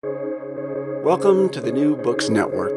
Welcome 0.00 1.48
to 1.48 1.60
the 1.60 1.72
New 1.72 1.96
Books 1.96 2.28
Network. 2.28 2.70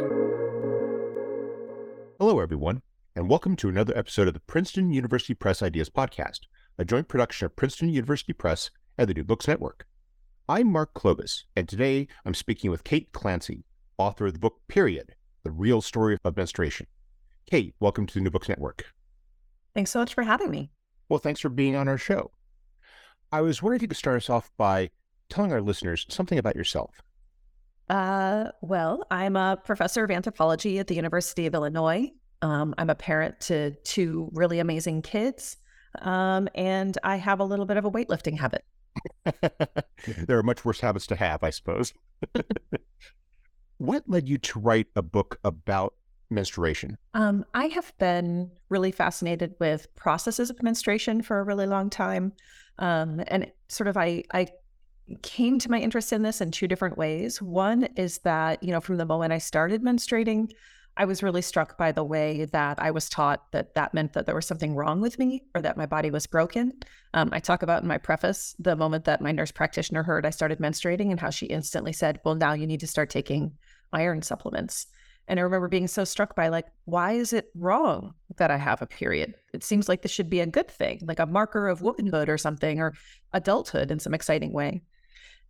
Hello, 2.20 2.40
everyone, 2.40 2.82
and 3.16 3.29
welcome 3.29 3.55
to 3.58 3.70
another 3.70 3.96
episode 3.96 4.28
of 4.28 4.33
the 4.33 4.40
Princeton 4.40 4.92
University 4.92 5.36
Press 5.36 5.62
Ideas 5.62 5.92
Podcast, 5.92 6.39
a 6.79 6.86
joint 6.86 7.07
production 7.07 7.46
of 7.46 7.55
Princeton 7.55 7.89
University 7.89 8.34
Press 8.34 8.71
and 8.97 9.07
the 9.07 9.13
New 9.13 9.23
Books 9.23 9.47
Network. 9.47 9.86
I'm 10.49 10.71
Mark 10.71 10.96
Clovis, 10.96 11.46
and 11.55 11.70
today 11.70 12.07
I'm 12.26 12.34
speaking 12.34 12.71
with 12.71 12.84
Kate 12.84 13.12
Clancy, 13.12 13.65
author 13.99 14.26
of 14.26 14.33
the 14.33 14.40
book 14.40 14.62
Period 14.67 15.13
The 15.44 15.51
Real 15.51 15.81
Story 15.81 16.17
of 16.23 16.35
Menstruation. 16.35 16.88
Kate, 17.45 17.76
welcome 17.80 18.08
to 18.08 18.16
the 18.16 18.22
New 18.22 18.31
Books 18.31 18.49
Network. 18.49 18.85
Thanks 19.76 19.91
so 19.91 19.99
much 19.99 20.16
for 20.16 20.23
having 20.23 20.49
me. 20.49 20.72
Well, 21.08 21.20
thanks 21.20 21.41
for 21.41 21.49
being 21.49 21.76
on 21.76 21.88
our 21.88 21.99
show. 21.99 22.31
I 23.31 23.41
was 23.41 23.62
wondering 23.62 23.77
if 23.77 23.81
you 23.84 23.90
could 23.90 23.98
start 23.98 24.17
us 24.17 24.30
off 24.31 24.49
by 24.58 24.90
telling 25.30 25.52
our 25.52 25.62
listeners 25.62 26.08
something 26.09 26.40
about 26.40 26.55
yourself. 26.55 26.95
Uh, 27.91 28.49
well, 28.62 29.05
I'm 29.12 29.35
a 29.35 29.57
professor 29.61 30.05
of 30.05 30.11
anthropology 30.11 30.79
at 30.79 30.88
the 30.88 30.95
University 30.95 31.45
of 31.45 31.53
Illinois. 31.53 32.09
Um, 32.41 32.73
I'm 32.77 32.89
a 32.89 32.95
parent 32.95 33.41
to 33.41 33.71
two 33.83 34.29
really 34.31 34.59
amazing 34.59 35.02
kids, 35.02 35.57
um, 36.02 36.47
and 36.55 36.97
I 37.03 37.17
have 37.17 37.41
a 37.41 37.43
little 37.43 37.66
bit 37.66 37.75
of 37.75 37.83
a 37.83 37.91
weightlifting 37.91 38.39
habit. 38.39 38.63
there 40.25 40.38
are 40.38 40.43
much 40.43 40.63
worse 40.63 40.80
habits 40.80 41.05
to 41.07 41.17
have, 41.17 41.43
I 41.43 41.49
suppose. 41.49 41.93
what 43.77 44.08
led 44.08 44.30
you 44.30 44.38
to 44.38 44.59
write 44.59 44.88
a 44.95 45.02
book 45.02 45.38
about 45.44 45.94
menstruation? 46.30 46.97
Um, 47.13 47.44
I 47.53 47.66
have 47.66 47.91
been 47.97 48.52
really 48.69 48.94
fascinated 48.94 49.55
with 49.59 49.94
processes 49.95 50.49
of 50.49 50.63
menstruation 50.63 51.21
for 51.21 51.41
a 51.41 51.44
really 51.44 51.67
long 51.67 51.89
time, 51.89 52.31
um, 52.80 53.21
and 53.27 53.52
sort 53.67 53.89
of 53.89 53.97
I 53.97 54.23
I 54.33 54.47
came 55.17 55.59
to 55.59 55.71
my 55.71 55.79
interest 55.79 56.13
in 56.13 56.23
this 56.23 56.41
in 56.41 56.51
two 56.51 56.67
different 56.67 56.97
ways. 56.97 57.41
One 57.41 57.83
is 57.95 58.19
that, 58.19 58.61
you 58.63 58.71
know, 58.71 58.81
from 58.81 58.97
the 58.97 59.05
moment 59.05 59.33
I 59.33 59.38
started 59.38 59.83
menstruating, 59.83 60.52
I 60.97 61.05
was 61.05 61.23
really 61.23 61.41
struck 61.41 61.77
by 61.77 61.91
the 61.91 62.03
way 62.03 62.45
that 62.45 62.80
I 62.80 62.91
was 62.91 63.08
taught 63.09 63.52
that 63.53 63.75
that 63.75 63.94
meant 63.94 64.13
that 64.13 64.25
there 64.25 64.36
was 64.36 64.45
something 64.45 64.75
wrong 64.75 64.99
with 64.99 65.17
me 65.17 65.44
or 65.55 65.61
that 65.61 65.77
my 65.77 65.86
body 65.86 66.11
was 66.11 66.27
broken. 66.27 66.73
Um, 67.13 67.30
I 67.31 67.39
talk 67.39 67.63
about 67.63 67.81
in 67.81 67.88
my 67.88 67.97
preface 67.97 68.55
the 68.59 68.75
moment 68.75 69.05
that 69.05 69.21
my 69.21 69.31
nurse 69.31 69.52
practitioner 69.52 70.03
heard 70.03 70.25
I 70.25 70.31
started 70.31 70.59
menstruating 70.59 71.09
and 71.09 71.19
how 71.19 71.30
she 71.30 71.45
instantly 71.45 71.93
said, 71.93 72.19
Well, 72.25 72.36
now 72.36 72.53
you 72.53 72.67
need 72.67 72.81
to 72.81 72.88
start 72.88 73.09
taking 73.09 73.53
iron 73.93 74.21
supplements. 74.21 74.88
And 75.27 75.39
I 75.39 75.43
remember 75.43 75.69
being 75.69 75.88
so 75.88 76.03
struck 76.03 76.36
by, 76.36 76.49
like, 76.49 76.66
why 76.86 77.14
is 77.14 77.31
it 77.31 77.52
wrong 77.55 78.16
that 78.38 78.52
I 78.52 78.58
have 78.58 78.81
a 78.81 78.88
period? 78.88 79.36
It 79.53 79.64
seems 79.64 79.88
like 79.88 80.02
this 80.02 80.11
should 80.11 80.30
be 80.30 80.41
a 80.41 80.45
good 80.45 80.69
thing, 80.69 80.99
like 81.03 81.19
a 81.19 81.25
marker 81.25 81.67
of 81.67 81.81
womanhood 81.81 82.27
or 82.27 82.38
something, 82.38 82.80
or 82.81 82.93
adulthood 83.31 83.91
in 83.91 83.99
some 83.99 84.14
exciting 84.14 84.52
way. 84.52 84.81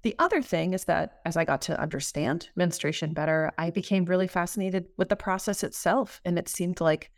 The 0.04 0.16
other 0.18 0.42
thing 0.42 0.74
is 0.74 0.86
that 0.86 1.20
as 1.26 1.38
I 1.38 1.46
got 1.46 1.62
to 1.64 1.80
understand 1.80 2.50
menstruation 2.56 3.14
better, 3.14 3.52
I 3.58 3.70
became 3.70 4.06
really 4.06 4.28
fascinated 4.28 4.88
with 4.98 5.10
the 5.10 5.16
process 5.16 5.64
itself. 5.64 6.22
And 6.26 6.40
it 6.40 6.50
seemed 6.50 6.82
like 6.82 7.12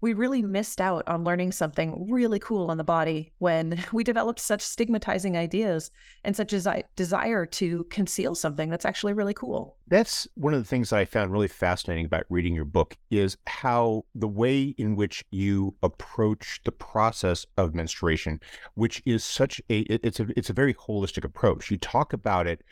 we 0.00 0.12
really 0.12 0.42
missed 0.42 0.80
out 0.80 1.04
on 1.06 1.24
learning 1.24 1.52
something 1.52 2.06
really 2.10 2.38
cool 2.38 2.70
on 2.70 2.78
the 2.78 2.84
body 2.84 3.32
when 3.38 3.82
we 3.92 4.04
developed 4.04 4.40
such 4.40 4.62
stigmatizing 4.62 5.36
ideas 5.36 5.90
and 6.24 6.34
such 6.34 6.52
a 6.52 6.82
desire 6.96 7.46
to 7.46 7.84
conceal 7.84 8.34
something 8.34 8.70
that's 8.70 8.84
actually 8.84 9.12
really 9.12 9.34
cool. 9.34 9.76
That's 9.88 10.26
one 10.34 10.54
of 10.54 10.60
the 10.60 10.68
things 10.68 10.92
I 10.92 11.04
found 11.04 11.32
really 11.32 11.48
fascinating 11.48 12.06
about 12.06 12.24
reading 12.28 12.54
your 12.54 12.64
book 12.64 12.96
is 13.10 13.36
how 13.46 14.04
the 14.14 14.28
way 14.28 14.74
in 14.78 14.96
which 14.96 15.24
you 15.30 15.74
approach 15.82 16.60
the 16.64 16.72
process 16.72 17.44
of 17.56 17.74
menstruation, 17.74 18.40
which 18.74 19.02
is 19.04 19.24
such 19.24 19.60
a 19.68 19.80
it's 19.80 20.20
a 20.20 20.26
it's 20.36 20.50
a 20.50 20.54
very 20.54 20.74
holistic 20.74 21.24
approach. 21.24 21.70
You 21.70 21.78
talk 21.78 22.12
about 22.12 22.46
it 22.46 22.62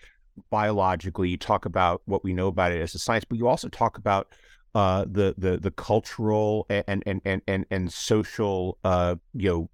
biologically, 0.51 1.29
you 1.29 1.37
talk 1.37 1.65
about 1.65 2.03
what 2.05 2.23
we 2.23 2.33
know 2.33 2.47
about 2.47 2.73
it 2.73 2.81
as 2.81 2.95
a 2.95 2.99
science, 2.99 3.25
but 3.25 3.39
you 3.39 3.49
also 3.49 3.69
talk 3.69 3.99
about 3.99 4.29
uh, 4.75 5.05
the 5.11 5.35
the 5.39 5.57
the 5.57 5.71
cultural 5.71 6.67
and 6.69 7.03
and 7.07 7.21
and 7.25 7.43
and 7.47 7.67
and 7.71 7.93
social 7.93 8.79
uh, 8.85 9.17
you 9.35 9.49
know 9.49 9.71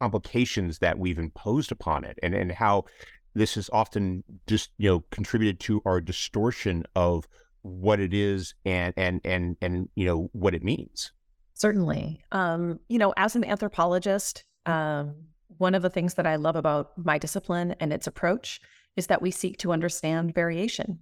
complications 0.00 0.78
that 0.78 0.98
we've 0.98 1.18
imposed 1.18 1.72
upon 1.72 2.04
it, 2.04 2.18
and 2.22 2.34
and 2.34 2.52
how 2.52 2.84
this 3.34 3.54
has 3.54 3.68
often 3.72 4.24
just 4.46 4.70
you 4.78 4.88
know 4.88 5.04
contributed 5.10 5.60
to 5.60 5.82
our 5.84 6.00
distortion 6.00 6.84
of 6.94 7.26
what 7.62 8.00
it 8.00 8.14
is 8.14 8.54
and 8.64 8.94
and 8.96 9.20
and 9.24 9.56
and 9.60 9.88
you 9.94 10.06
know 10.06 10.30
what 10.32 10.54
it 10.54 10.62
means. 10.62 11.12
Certainly, 11.54 12.22
um, 12.30 12.78
you 12.88 12.98
know, 12.98 13.12
as 13.16 13.34
an 13.34 13.44
anthropologist, 13.44 14.44
um, 14.66 15.14
one 15.56 15.74
of 15.74 15.82
the 15.82 15.90
things 15.90 16.14
that 16.14 16.26
I 16.26 16.36
love 16.36 16.54
about 16.54 16.92
my 16.96 17.18
discipline 17.18 17.74
and 17.80 17.92
its 17.92 18.06
approach 18.06 18.60
is 18.96 19.08
that 19.08 19.20
we 19.20 19.32
seek 19.32 19.58
to 19.58 19.72
understand 19.72 20.34
variation 20.34 21.00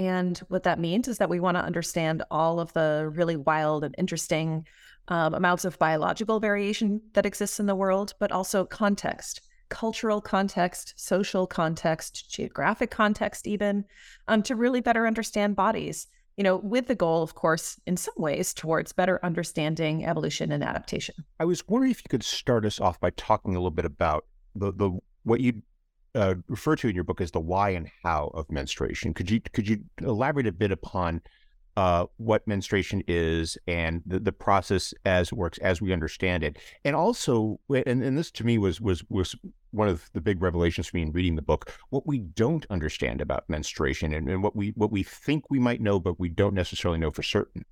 and 0.00 0.38
what 0.48 0.62
that 0.62 0.78
means 0.78 1.08
is 1.08 1.18
that 1.18 1.28
we 1.28 1.40
want 1.40 1.58
to 1.58 1.62
understand 1.62 2.22
all 2.30 2.58
of 2.58 2.72
the 2.72 3.10
really 3.12 3.36
wild 3.36 3.84
and 3.84 3.94
interesting 3.98 4.66
um, 5.08 5.34
amounts 5.34 5.66
of 5.66 5.78
biological 5.78 6.40
variation 6.40 7.02
that 7.12 7.26
exists 7.26 7.60
in 7.60 7.66
the 7.66 7.74
world, 7.74 8.14
but 8.18 8.32
also 8.32 8.64
context, 8.64 9.42
cultural 9.68 10.22
context, 10.22 10.94
social 10.96 11.46
context, 11.46 12.30
geographic 12.30 12.90
context, 12.90 13.46
even, 13.46 13.84
um, 14.26 14.42
to 14.44 14.56
really 14.56 14.80
better 14.80 15.06
understand 15.06 15.54
bodies. 15.54 16.06
You 16.38 16.44
know, 16.44 16.56
with 16.56 16.86
the 16.86 16.94
goal, 16.94 17.22
of 17.22 17.34
course, 17.34 17.78
in 17.86 17.98
some 17.98 18.14
ways, 18.16 18.54
towards 18.54 18.94
better 18.94 19.20
understanding 19.22 20.06
evolution 20.06 20.50
and 20.50 20.64
adaptation. 20.64 21.14
I 21.38 21.44
was 21.44 21.68
wondering 21.68 21.90
if 21.90 21.98
you 21.98 22.08
could 22.08 22.22
start 22.22 22.64
us 22.64 22.80
off 22.80 22.98
by 23.00 23.10
talking 23.10 23.54
a 23.54 23.58
little 23.58 23.70
bit 23.70 23.84
about 23.84 24.24
the 24.54 24.72
the 24.72 24.98
what 25.24 25.40
you 25.40 25.60
uh, 26.14 26.34
refer 26.48 26.76
to 26.76 26.88
in 26.88 26.94
your 26.94 27.04
book 27.04 27.20
as 27.20 27.30
the 27.30 27.40
why 27.40 27.70
and 27.70 27.88
how 28.02 28.30
of 28.34 28.50
menstruation. 28.50 29.14
Could 29.14 29.30
you 29.30 29.40
could 29.40 29.68
you 29.68 29.80
elaborate 30.00 30.46
a 30.46 30.52
bit 30.52 30.72
upon 30.72 31.22
uh, 31.76 32.06
what 32.16 32.46
menstruation 32.46 33.02
is 33.06 33.56
and 33.66 34.02
the, 34.04 34.18
the 34.18 34.32
process 34.32 34.92
as 35.04 35.28
it 35.28 35.34
works 35.34 35.58
as 35.58 35.80
we 35.80 35.92
understand 35.92 36.42
it, 36.42 36.58
and 36.84 36.96
also, 36.96 37.60
and, 37.68 38.02
and 38.02 38.18
this 38.18 38.30
to 38.32 38.44
me 38.44 38.58
was 38.58 38.80
was 38.80 39.04
was 39.08 39.36
one 39.70 39.88
of 39.88 40.10
the 40.12 40.20
big 40.20 40.42
revelations 40.42 40.88
for 40.88 40.96
me 40.96 41.02
in 41.02 41.12
reading 41.12 41.36
the 41.36 41.42
book. 41.42 41.72
What 41.90 42.06
we 42.06 42.18
don't 42.18 42.66
understand 42.70 43.20
about 43.20 43.48
menstruation 43.48 44.12
and, 44.14 44.28
and 44.28 44.42
what 44.42 44.56
we 44.56 44.70
what 44.70 44.90
we 44.90 45.02
think 45.02 45.44
we 45.48 45.58
might 45.58 45.80
know, 45.80 46.00
but 46.00 46.18
we 46.18 46.28
don't 46.28 46.54
necessarily 46.54 46.98
know 46.98 47.10
for 47.10 47.22
certain. 47.22 47.64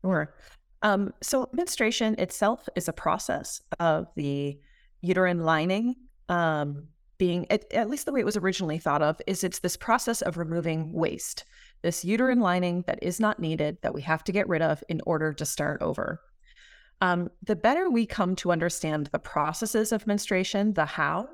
Sure. 0.00 0.34
Um, 0.82 1.14
so 1.22 1.48
menstruation 1.52 2.16
itself 2.18 2.68
is 2.74 2.88
a 2.88 2.92
process 2.92 3.60
of 3.78 4.08
the 4.16 4.58
uterine 5.00 5.44
lining 5.44 5.94
um, 6.28 6.88
being, 7.22 7.46
at, 7.52 7.72
at, 7.72 7.88
least 7.88 8.04
the 8.04 8.10
way 8.10 8.18
it 8.18 8.26
was 8.26 8.36
originally 8.36 8.80
thought 8.80 9.00
of, 9.00 9.22
is 9.28 9.44
it's 9.44 9.60
this 9.60 9.76
process 9.76 10.22
of 10.22 10.38
removing 10.38 10.92
waste, 10.92 11.44
this 11.82 12.04
uterine 12.04 12.40
lining 12.40 12.82
that 12.88 12.98
is 13.00 13.20
not 13.20 13.38
needed, 13.38 13.78
that 13.82 13.94
we 13.94 14.02
have 14.02 14.24
to 14.24 14.32
get 14.32 14.48
rid 14.48 14.60
of 14.60 14.82
in 14.88 15.00
order 15.06 15.32
to 15.32 15.44
start 15.44 15.80
over. 15.82 16.20
Um, 17.00 17.30
the 17.40 17.54
better 17.54 17.88
we 17.88 18.06
come 18.06 18.34
to 18.34 18.50
understand 18.50 19.08
the 19.12 19.20
processes 19.20 19.92
of 19.92 20.04
menstruation, 20.04 20.72
the 20.72 20.84
how, 20.84 21.28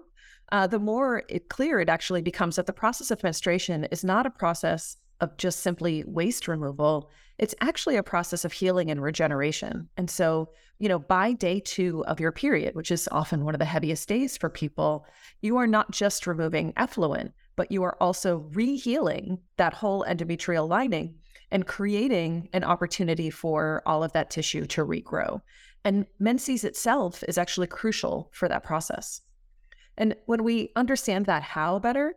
uh, 0.53 0.67
the 0.67 0.79
more 0.79 1.23
it, 1.31 1.49
clear 1.49 1.81
it 1.81 1.89
actually 1.89 2.21
becomes 2.21 2.57
that 2.57 2.67
the 2.67 2.73
process 2.75 3.11
of 3.11 3.23
menstruation 3.23 3.85
is 3.85 4.05
not 4.05 4.27
a 4.27 4.31
process 4.31 4.99
of 5.23 5.39
just 5.39 5.61
simply 5.61 6.05
waste 6.07 6.49
removal. 6.49 7.09
It's 7.39 7.55
actually 7.61 7.97
a 7.97 8.03
process 8.03 8.45
of 8.45 8.53
healing 8.53 8.91
and 8.91 9.01
regeneration. 9.01 9.89
And 9.97 10.11
so, 10.11 10.51
you 10.79 10.89
know, 10.89 10.99
by 10.99 11.33
day 11.33 11.61
two 11.61 12.05
of 12.07 12.21
your 12.21 12.33
period, 12.33 12.75
which 12.75 12.91
is 12.91 13.09
often 13.13 13.45
one 13.45 13.55
of 13.55 13.59
the 13.61 13.65
heaviest 13.65 14.09
days 14.09 14.37
for 14.37 14.51
people, 14.51 15.07
you 15.41 15.57
are 15.57 15.67
not 15.67 15.93
just 15.93 16.27
removing 16.27 16.73
effluent, 16.77 17.33
but 17.57 17.71
you 17.71 17.83
are 17.85 17.97
also 18.01 18.49
rehealing 18.53 19.39
that 19.57 19.75
whole 19.75 20.05
endometrial 20.05 20.69
lining 20.69 21.15
and 21.51 21.67
creating 21.67 22.49
an 22.53 22.65
opportunity 22.65 23.31
for 23.31 23.83
all 23.87 24.05
of 24.05 24.13
that 24.13 24.31
tissue 24.31 24.67
to 24.67 24.85
regrow. 24.85 25.41
And 25.85 26.07
menses 26.19 26.65
itself 26.65 27.25
is 27.29 27.39
actually 27.39 27.69
crucial 27.69 28.31
for 28.33 28.49
that 28.49 28.65
process. 28.65 29.23
And 29.97 30.15
when 30.27 30.45
we 30.45 30.71
understand 30.77 31.27
that 31.27 31.43
how 31.43 31.79
better, 31.79 32.15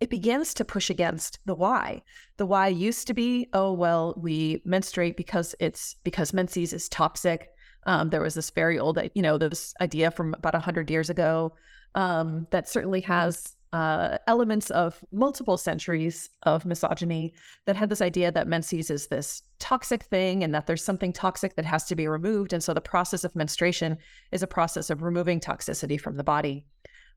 it 0.00 0.10
begins 0.10 0.54
to 0.54 0.64
push 0.64 0.90
against 0.90 1.38
the 1.46 1.54
why. 1.54 2.02
The 2.36 2.46
why 2.46 2.68
used 2.68 3.06
to 3.06 3.14
be, 3.14 3.48
oh 3.52 3.72
well, 3.72 4.14
we 4.16 4.62
menstruate 4.64 5.16
because 5.16 5.54
it's 5.60 5.96
because 6.04 6.32
menses 6.32 6.72
is 6.72 6.88
toxic. 6.88 7.48
Um, 7.84 8.10
there 8.10 8.20
was 8.20 8.34
this 8.34 8.50
very 8.50 8.78
old, 8.78 8.98
you 9.14 9.22
know, 9.22 9.38
this 9.38 9.74
idea 9.80 10.10
from 10.10 10.34
about 10.34 10.54
hundred 10.54 10.90
years 10.90 11.08
ago 11.08 11.54
um, 11.94 12.46
that 12.50 12.68
certainly 12.68 13.00
has 13.02 13.56
uh, 13.72 14.18
elements 14.26 14.70
of 14.70 15.04
multiple 15.12 15.56
centuries 15.56 16.30
of 16.44 16.64
misogyny 16.64 17.34
that 17.66 17.76
had 17.76 17.90
this 17.90 18.00
idea 18.00 18.30
that 18.32 18.48
menses 18.48 18.90
is 18.90 19.08
this 19.08 19.42
toxic 19.58 20.04
thing 20.04 20.42
and 20.42 20.54
that 20.54 20.66
there's 20.66 20.84
something 20.84 21.12
toxic 21.12 21.56
that 21.56 21.64
has 21.64 21.84
to 21.84 21.96
be 21.96 22.06
removed. 22.06 22.52
And 22.52 22.62
so 22.62 22.72
the 22.72 22.80
process 22.80 23.24
of 23.24 23.34
menstruation 23.34 23.98
is 24.32 24.42
a 24.42 24.46
process 24.46 24.88
of 24.88 25.02
removing 25.02 25.40
toxicity 25.40 26.00
from 26.00 26.16
the 26.16 26.24
body. 26.24 26.64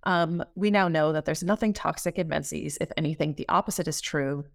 Um, 0.04 0.44
we 0.56 0.72
now 0.72 0.88
know 0.88 1.12
that 1.12 1.26
there's 1.26 1.44
nothing 1.44 1.74
toxic 1.74 2.18
in 2.18 2.28
menses. 2.28 2.78
If 2.80 2.92
anything, 2.98 3.34
the 3.34 3.50
opposite 3.50 3.88
is 3.88 4.02
true. 4.02 4.46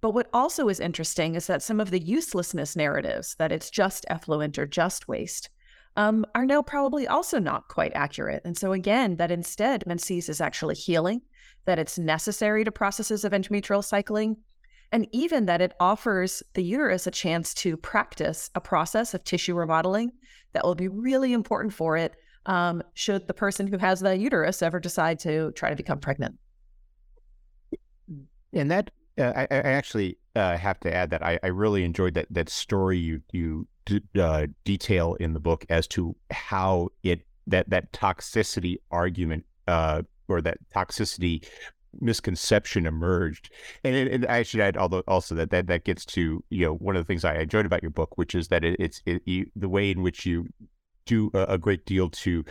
But 0.00 0.10
what 0.12 0.28
also 0.32 0.68
is 0.68 0.80
interesting 0.80 1.34
is 1.34 1.46
that 1.48 1.62
some 1.62 1.80
of 1.80 1.90
the 1.90 2.00
uselessness 2.00 2.76
narratives, 2.76 3.34
that 3.38 3.52
it's 3.52 3.70
just 3.70 4.06
effluent 4.08 4.58
or 4.58 4.66
just 4.66 5.08
waste, 5.08 5.50
um, 5.96 6.24
are 6.34 6.46
now 6.46 6.62
probably 6.62 7.08
also 7.08 7.40
not 7.40 7.68
quite 7.68 7.92
accurate. 7.94 8.42
And 8.44 8.56
so, 8.56 8.72
again, 8.72 9.16
that 9.16 9.32
instead 9.32 9.86
menses 9.86 10.28
is 10.28 10.40
actually 10.40 10.76
healing, 10.76 11.22
that 11.64 11.80
it's 11.80 11.98
necessary 11.98 12.64
to 12.64 12.70
processes 12.70 13.24
of 13.24 13.32
endometrial 13.32 13.84
cycling, 13.84 14.36
and 14.92 15.08
even 15.12 15.46
that 15.46 15.60
it 15.60 15.74
offers 15.80 16.42
the 16.54 16.62
uterus 16.62 17.06
a 17.06 17.10
chance 17.10 17.52
to 17.54 17.76
practice 17.76 18.50
a 18.54 18.60
process 18.60 19.12
of 19.12 19.24
tissue 19.24 19.54
remodeling 19.54 20.12
that 20.52 20.64
will 20.64 20.76
be 20.76 20.88
really 20.88 21.32
important 21.32 21.74
for 21.74 21.96
it 21.96 22.14
um, 22.48 22.82
should 22.94 23.28
the 23.28 23.34
person 23.34 23.66
who 23.66 23.78
has 23.78 24.00
the 24.00 24.16
uterus 24.16 24.62
ever 24.62 24.80
decide 24.80 25.18
to 25.20 25.52
try 25.52 25.70
to 25.70 25.76
become 25.76 26.00
pregnant. 26.00 26.36
And 28.52 28.70
that 28.70 28.90
uh, 29.18 29.32
I, 29.36 29.42
I, 29.42 29.58
actually 29.58 30.16
uh, 30.34 30.56
have 30.56 30.80
to 30.80 30.92
add 30.92 31.10
that 31.10 31.22
I, 31.22 31.38
I, 31.42 31.48
really 31.48 31.84
enjoyed 31.84 32.14
that 32.14 32.26
that 32.30 32.48
story 32.48 32.96
you 32.96 33.20
you 33.32 33.68
uh, 34.18 34.46
detail 34.64 35.14
in 35.20 35.34
the 35.34 35.40
book 35.40 35.66
as 35.68 35.86
to 35.88 36.16
how 36.30 36.88
it 37.02 37.20
that 37.46 37.68
that 37.68 37.92
toxicity 37.92 38.78
argument 38.90 39.44
uh, 39.66 40.02
or 40.28 40.40
that 40.40 40.58
toxicity 40.74 41.46
misconception 42.00 42.86
emerged. 42.86 43.50
And, 43.84 43.94
it, 43.94 44.12
and 44.12 44.26
I 44.26 44.42
should 44.42 44.60
add 44.60 44.78
although 44.78 45.02
also 45.06 45.34
that, 45.34 45.50
that 45.50 45.66
that 45.66 45.84
gets 45.84 46.06
to 46.06 46.42
you 46.48 46.64
know 46.64 46.74
one 46.74 46.96
of 46.96 47.02
the 47.04 47.06
things 47.06 47.26
I 47.26 47.34
enjoyed 47.34 47.66
about 47.66 47.82
your 47.82 47.90
book, 47.90 48.16
which 48.16 48.34
is 48.34 48.48
that 48.48 48.64
it, 48.64 48.76
it's 48.78 49.02
it, 49.04 49.20
you, 49.26 49.50
the 49.54 49.68
way 49.68 49.90
in 49.90 50.02
which 50.02 50.24
you 50.24 50.46
do 51.08 51.30
a, 51.34 51.54
a 51.54 51.58
great 51.58 51.84
deal 51.86 52.08
to 52.10 52.44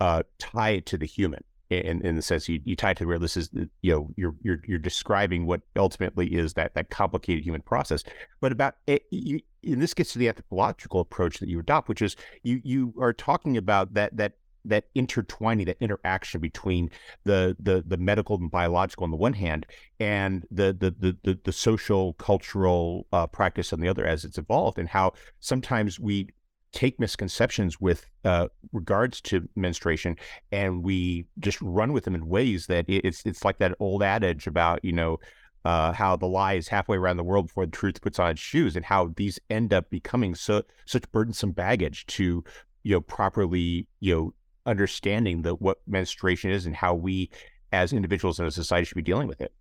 uh, 0.00 0.22
tie 0.38 0.70
it 0.70 0.86
to 0.86 0.98
the 0.98 1.06
human. 1.06 1.42
In, 1.70 2.04
in 2.04 2.16
the 2.16 2.22
sense 2.22 2.50
you, 2.50 2.60
you 2.66 2.76
tie 2.76 2.90
it 2.90 2.98
to 2.98 3.06
where 3.06 3.18
this 3.18 3.34
is 3.34 3.48
you 3.80 3.92
know 3.92 4.10
you're 4.18 4.34
you're 4.42 4.60
you're 4.68 4.78
describing 4.78 5.46
what 5.46 5.62
ultimately 5.74 6.26
is 6.26 6.52
that 6.52 6.74
that 6.74 6.90
complicated 6.90 7.42
human 7.42 7.62
process 7.62 8.04
but 8.42 8.52
about 8.52 8.74
it, 8.86 9.04
you, 9.10 9.40
and 9.64 9.80
this 9.80 9.94
gets 9.94 10.12
to 10.12 10.18
the 10.18 10.28
anthropological 10.28 11.00
approach 11.00 11.38
that 11.38 11.48
you 11.48 11.58
adopt 11.58 11.88
which 11.88 12.02
is 12.02 12.14
you 12.42 12.60
you 12.62 12.92
are 13.00 13.14
talking 13.14 13.56
about 13.56 13.94
that 13.94 14.14
that 14.18 14.34
that 14.64 14.84
intertwining, 14.94 15.66
that 15.66 15.76
interaction 15.80 16.40
between 16.40 16.90
the 17.24 17.56
the 17.58 17.82
the 17.86 17.96
medical 17.96 18.36
and 18.36 18.50
biological 18.50 19.04
on 19.04 19.10
the 19.10 19.16
one 19.16 19.32
hand, 19.32 19.66
and 20.00 20.46
the 20.50 20.76
the 20.78 20.90
the 20.98 21.16
the, 21.24 21.38
the 21.44 21.52
social 21.52 22.14
cultural 22.14 23.06
uh, 23.12 23.26
practice 23.26 23.72
on 23.72 23.80
the 23.80 23.88
other 23.88 24.06
as 24.06 24.24
it's 24.24 24.38
evolved, 24.38 24.78
and 24.78 24.88
how 24.88 25.12
sometimes 25.40 25.98
we 25.98 26.28
take 26.72 26.98
misconceptions 26.98 27.80
with 27.80 28.06
uh, 28.24 28.48
regards 28.72 29.20
to 29.20 29.48
menstruation 29.56 30.16
and 30.50 30.82
we 30.82 31.26
just 31.38 31.60
run 31.60 31.92
with 31.92 32.04
them 32.04 32.14
in 32.14 32.26
ways 32.26 32.66
that 32.66 32.84
it's 32.88 33.22
it's 33.24 33.44
like 33.44 33.58
that 33.58 33.74
old 33.78 34.02
adage 34.02 34.46
about 34.46 34.82
you 34.84 34.92
know 34.92 35.18
uh, 35.64 35.92
how 35.92 36.16
the 36.16 36.26
lie 36.26 36.54
is 36.54 36.68
halfway 36.68 36.96
around 36.96 37.16
the 37.16 37.24
world 37.24 37.46
before 37.46 37.66
the 37.66 37.72
truth 37.72 38.00
puts 38.00 38.18
on 38.18 38.32
its 38.32 38.40
shoes, 38.40 38.74
and 38.74 38.84
how 38.84 39.12
these 39.16 39.38
end 39.50 39.72
up 39.72 39.88
becoming 39.90 40.34
so 40.34 40.62
such 40.86 41.10
burdensome 41.12 41.52
baggage 41.52 42.04
to 42.06 42.42
you 42.82 42.92
know 42.92 43.00
properly 43.00 43.86
you 44.00 44.14
know 44.14 44.34
understanding 44.66 45.42
the 45.42 45.54
what 45.54 45.78
menstruation 45.86 46.50
is 46.50 46.66
and 46.66 46.76
how 46.76 46.94
we 46.94 47.30
as 47.72 47.92
individuals 47.92 48.38
in 48.38 48.46
a 48.46 48.50
society 48.50 48.84
should 48.84 48.96
be 48.96 49.02
dealing 49.02 49.28
with 49.28 49.40
it. 49.40 49.52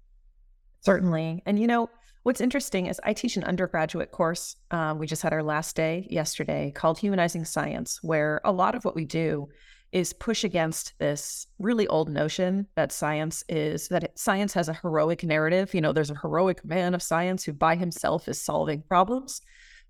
Certainly. 0.82 1.44
And 1.46 1.60
you 1.60 1.68
know, 1.68 1.90
what's 2.24 2.42
interesting 2.42 2.86
is 2.86 3.00
I 3.04 3.14
teach 3.14 3.38
an 3.38 3.44
undergraduate 3.44 4.12
course. 4.12 4.56
Um, 4.70 5.00
we 5.00 5.08
just 5.08 5.22
had 5.22 5.34
our 5.34 5.44
last 5.44 5.76
day 5.76 6.08
yesterday 6.10 6.72
called 6.76 7.00
Humanizing 7.00 7.46
Science, 7.46 8.00
where 8.02 8.42
a 8.44 8.52
lot 8.52 8.76
of 8.76 8.86
what 8.86 8.96
we 8.96 9.06
do 9.06 9.50
is 9.92 10.14
push 10.14 10.44
against 10.44 10.94
this 11.00 11.48
really 11.60 11.86
old 11.88 12.10
notion 12.10 12.66
that 12.76 12.94
science 12.94 13.44
is 13.50 13.90
that 13.90 14.18
science 14.18 14.54
has 14.54 14.70
a 14.70 14.74
heroic 14.74 15.24
narrative. 15.24 15.74
You 15.74 15.82
know, 15.82 15.92
there's 15.92 16.12
a 16.12 16.20
heroic 16.22 16.64
man 16.64 16.94
of 16.94 17.04
science 17.04 17.44
who 17.44 17.54
by 17.54 17.76
himself 17.76 18.28
is 18.28 18.40
solving 18.40 18.84
problems. 18.84 19.42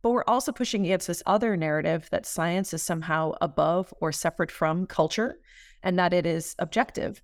But 0.01 0.12
we're 0.12 0.24
also 0.27 0.51
pushing 0.51 0.86
against 0.86 1.06
this 1.07 1.22
other 1.27 1.56
narrative 1.56 2.07
that 2.10 2.25
science 2.25 2.74
is 2.74 2.81
somehow 2.81 3.34
above 3.42 3.94
or 4.01 4.12
separate 4.12 4.50
from 4.50 4.88
culture 4.88 5.38
and 5.84 6.00
that 6.00 6.13
it 6.13 6.25
is 6.25 6.56
objective. 6.57 7.22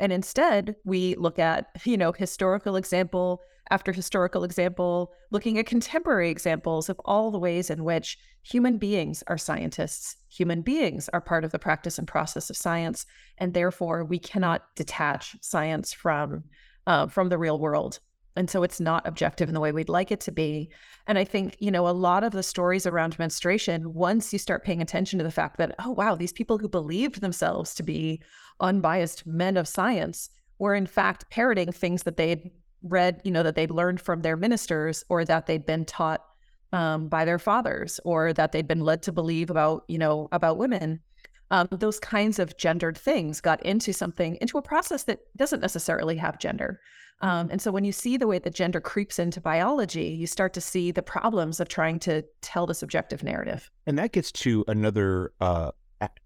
And 0.00 0.12
instead, 0.12 0.74
we 0.84 1.14
look 1.14 1.38
at, 1.38 1.68
you 1.84 1.96
know, 1.96 2.10
historical 2.10 2.74
example 2.74 3.40
after 3.70 3.92
historical 3.92 4.44
example, 4.44 5.12
looking 5.30 5.58
at 5.58 5.66
contemporary 5.66 6.30
examples 6.30 6.88
of 6.88 7.00
all 7.04 7.30
the 7.30 7.38
ways 7.38 7.70
in 7.70 7.84
which 7.84 8.18
human 8.42 8.78
beings 8.78 9.24
are 9.26 9.38
scientists. 9.38 10.16
Human 10.28 10.62
beings 10.62 11.08
are 11.12 11.20
part 11.20 11.44
of 11.44 11.52
the 11.52 11.58
practice 11.58 11.98
and 11.98 12.06
process 12.06 12.48
of 12.50 12.56
science, 12.56 13.06
and 13.38 13.54
therefore 13.54 14.04
we 14.04 14.18
cannot 14.18 14.62
detach 14.76 15.36
science 15.40 15.92
from 15.92 16.44
uh, 16.86 17.08
from 17.08 17.28
the 17.28 17.38
real 17.38 17.58
world. 17.58 17.98
And 18.36 18.50
so 18.50 18.62
it's 18.62 18.80
not 18.80 19.06
objective 19.06 19.48
in 19.48 19.54
the 19.54 19.60
way 19.60 19.72
we'd 19.72 19.88
like 19.88 20.12
it 20.12 20.20
to 20.20 20.30
be. 20.30 20.70
And 21.06 21.18
I 21.18 21.24
think, 21.24 21.56
you 21.58 21.70
know, 21.70 21.88
a 21.88 21.90
lot 21.90 22.22
of 22.22 22.32
the 22.32 22.42
stories 22.42 22.86
around 22.86 23.18
menstruation, 23.18 23.94
once 23.94 24.32
you 24.32 24.38
start 24.38 24.62
paying 24.62 24.82
attention 24.82 25.18
to 25.18 25.24
the 25.24 25.30
fact 25.30 25.56
that, 25.56 25.74
oh, 25.78 25.92
wow, 25.92 26.14
these 26.14 26.34
people 26.34 26.58
who 26.58 26.68
believed 26.68 27.20
themselves 27.20 27.74
to 27.74 27.82
be 27.82 28.20
unbiased 28.60 29.26
men 29.26 29.56
of 29.56 29.66
science 29.66 30.28
were 30.58 30.74
in 30.74 30.86
fact 30.86 31.30
parroting 31.30 31.72
things 31.72 32.02
that 32.02 32.18
they'd 32.18 32.50
read, 32.82 33.20
you 33.24 33.30
know, 33.30 33.42
that 33.42 33.54
they'd 33.54 33.70
learned 33.70 34.00
from 34.00 34.22
their 34.22 34.36
ministers 34.36 35.04
or 35.08 35.24
that 35.24 35.46
they'd 35.46 35.66
been 35.66 35.84
taught 35.84 36.24
um, 36.72 37.08
by 37.08 37.24
their 37.24 37.38
fathers 37.38 38.00
or 38.04 38.32
that 38.32 38.52
they'd 38.52 38.68
been 38.68 38.80
led 38.80 39.02
to 39.02 39.12
believe 39.12 39.50
about, 39.50 39.84
you 39.88 39.98
know, 39.98 40.28
about 40.32 40.58
women. 40.58 41.00
Um, 41.50 41.68
those 41.70 42.00
kinds 42.00 42.38
of 42.38 42.56
gendered 42.56 42.98
things 42.98 43.40
got 43.40 43.64
into 43.64 43.92
something, 43.92 44.36
into 44.40 44.58
a 44.58 44.62
process 44.62 45.04
that 45.04 45.20
doesn't 45.36 45.60
necessarily 45.60 46.16
have 46.16 46.38
gender. 46.38 46.80
Um, 47.22 47.48
and 47.50 47.62
so 47.62 47.70
when 47.70 47.84
you 47.84 47.92
see 47.92 48.16
the 48.16 48.26
way 48.26 48.38
that 48.40 48.54
gender 48.54 48.80
creeps 48.80 49.18
into 49.18 49.40
biology, 49.40 50.08
you 50.08 50.26
start 50.26 50.52
to 50.54 50.60
see 50.60 50.90
the 50.90 51.02
problems 51.02 51.60
of 51.60 51.68
trying 51.68 51.98
to 52.00 52.22
tell 52.42 52.66
the 52.66 52.74
subjective 52.74 53.22
narrative. 53.22 53.70
And 53.86 53.98
that 53.98 54.12
gets 54.12 54.32
to 54.32 54.64
another 54.68 55.32
uh, 55.40 55.70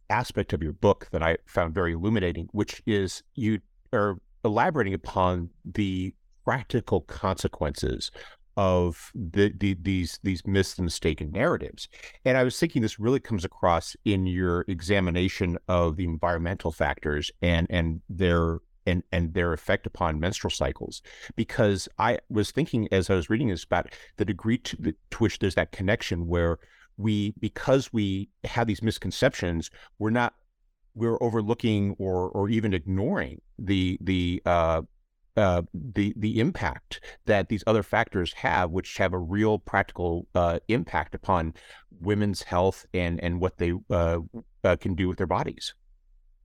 aspect 0.08 0.52
of 0.52 0.62
your 0.62 0.72
book 0.72 1.08
that 1.12 1.22
I 1.22 1.36
found 1.46 1.74
very 1.74 1.92
illuminating, 1.92 2.48
which 2.52 2.82
is 2.86 3.22
you 3.34 3.60
are 3.92 4.16
elaborating 4.44 4.94
upon 4.94 5.50
the 5.64 6.14
practical 6.44 7.02
consequences 7.02 8.10
of 8.56 9.10
the, 9.14 9.52
the, 9.58 9.76
these 9.80 10.18
these 10.22 10.46
mistaken 10.46 11.30
narratives. 11.30 11.88
And 12.24 12.36
I 12.36 12.44
was 12.44 12.58
thinking 12.58 12.82
this 12.82 12.98
really 12.98 13.20
comes 13.20 13.44
across 13.44 13.96
in 14.04 14.26
your 14.26 14.64
examination 14.68 15.56
of 15.68 15.96
the 15.96 16.04
environmental 16.04 16.72
factors 16.72 17.30
and 17.42 17.66
and 17.70 18.02
their 18.08 18.58
and 18.86 19.02
and 19.12 19.34
their 19.34 19.52
effect 19.52 19.86
upon 19.86 20.18
menstrual 20.18 20.50
cycles 20.50 21.02
because 21.36 21.86
i 21.98 22.18
was 22.30 22.50
thinking 22.50 22.88
as 22.92 23.10
i 23.10 23.14
was 23.14 23.28
reading 23.28 23.48
this 23.48 23.64
about 23.64 23.92
the 24.16 24.24
degree 24.24 24.56
to, 24.56 24.94
to 25.10 25.18
which 25.18 25.38
there's 25.38 25.54
that 25.54 25.70
connection 25.70 26.26
where 26.26 26.58
we 26.96 27.34
because 27.38 27.92
we 27.92 28.30
have 28.44 28.66
these 28.66 28.82
misconceptions 28.82 29.70
we're 29.98 30.08
not 30.08 30.34
we're 30.94 31.22
overlooking 31.22 31.94
or 31.98 32.28
or 32.30 32.48
even 32.48 32.74
ignoring 32.74 33.40
the 33.58 33.98
the 34.00 34.42
uh, 34.44 34.82
uh, 35.40 35.62
the 35.74 36.12
the 36.16 36.38
impact 36.38 37.00
that 37.26 37.48
these 37.48 37.64
other 37.66 37.82
factors 37.82 38.32
have, 38.34 38.70
which 38.70 38.96
have 38.98 39.12
a 39.12 39.18
real 39.18 39.58
practical 39.58 40.26
uh, 40.34 40.58
impact 40.68 41.14
upon 41.14 41.54
women's 42.00 42.42
health 42.42 42.86
and 42.94 43.22
and 43.22 43.40
what 43.40 43.58
they 43.58 43.72
uh, 43.90 44.18
uh 44.64 44.76
can 44.76 44.94
do 44.94 45.08
with 45.08 45.18
their 45.18 45.26
bodies. 45.26 45.74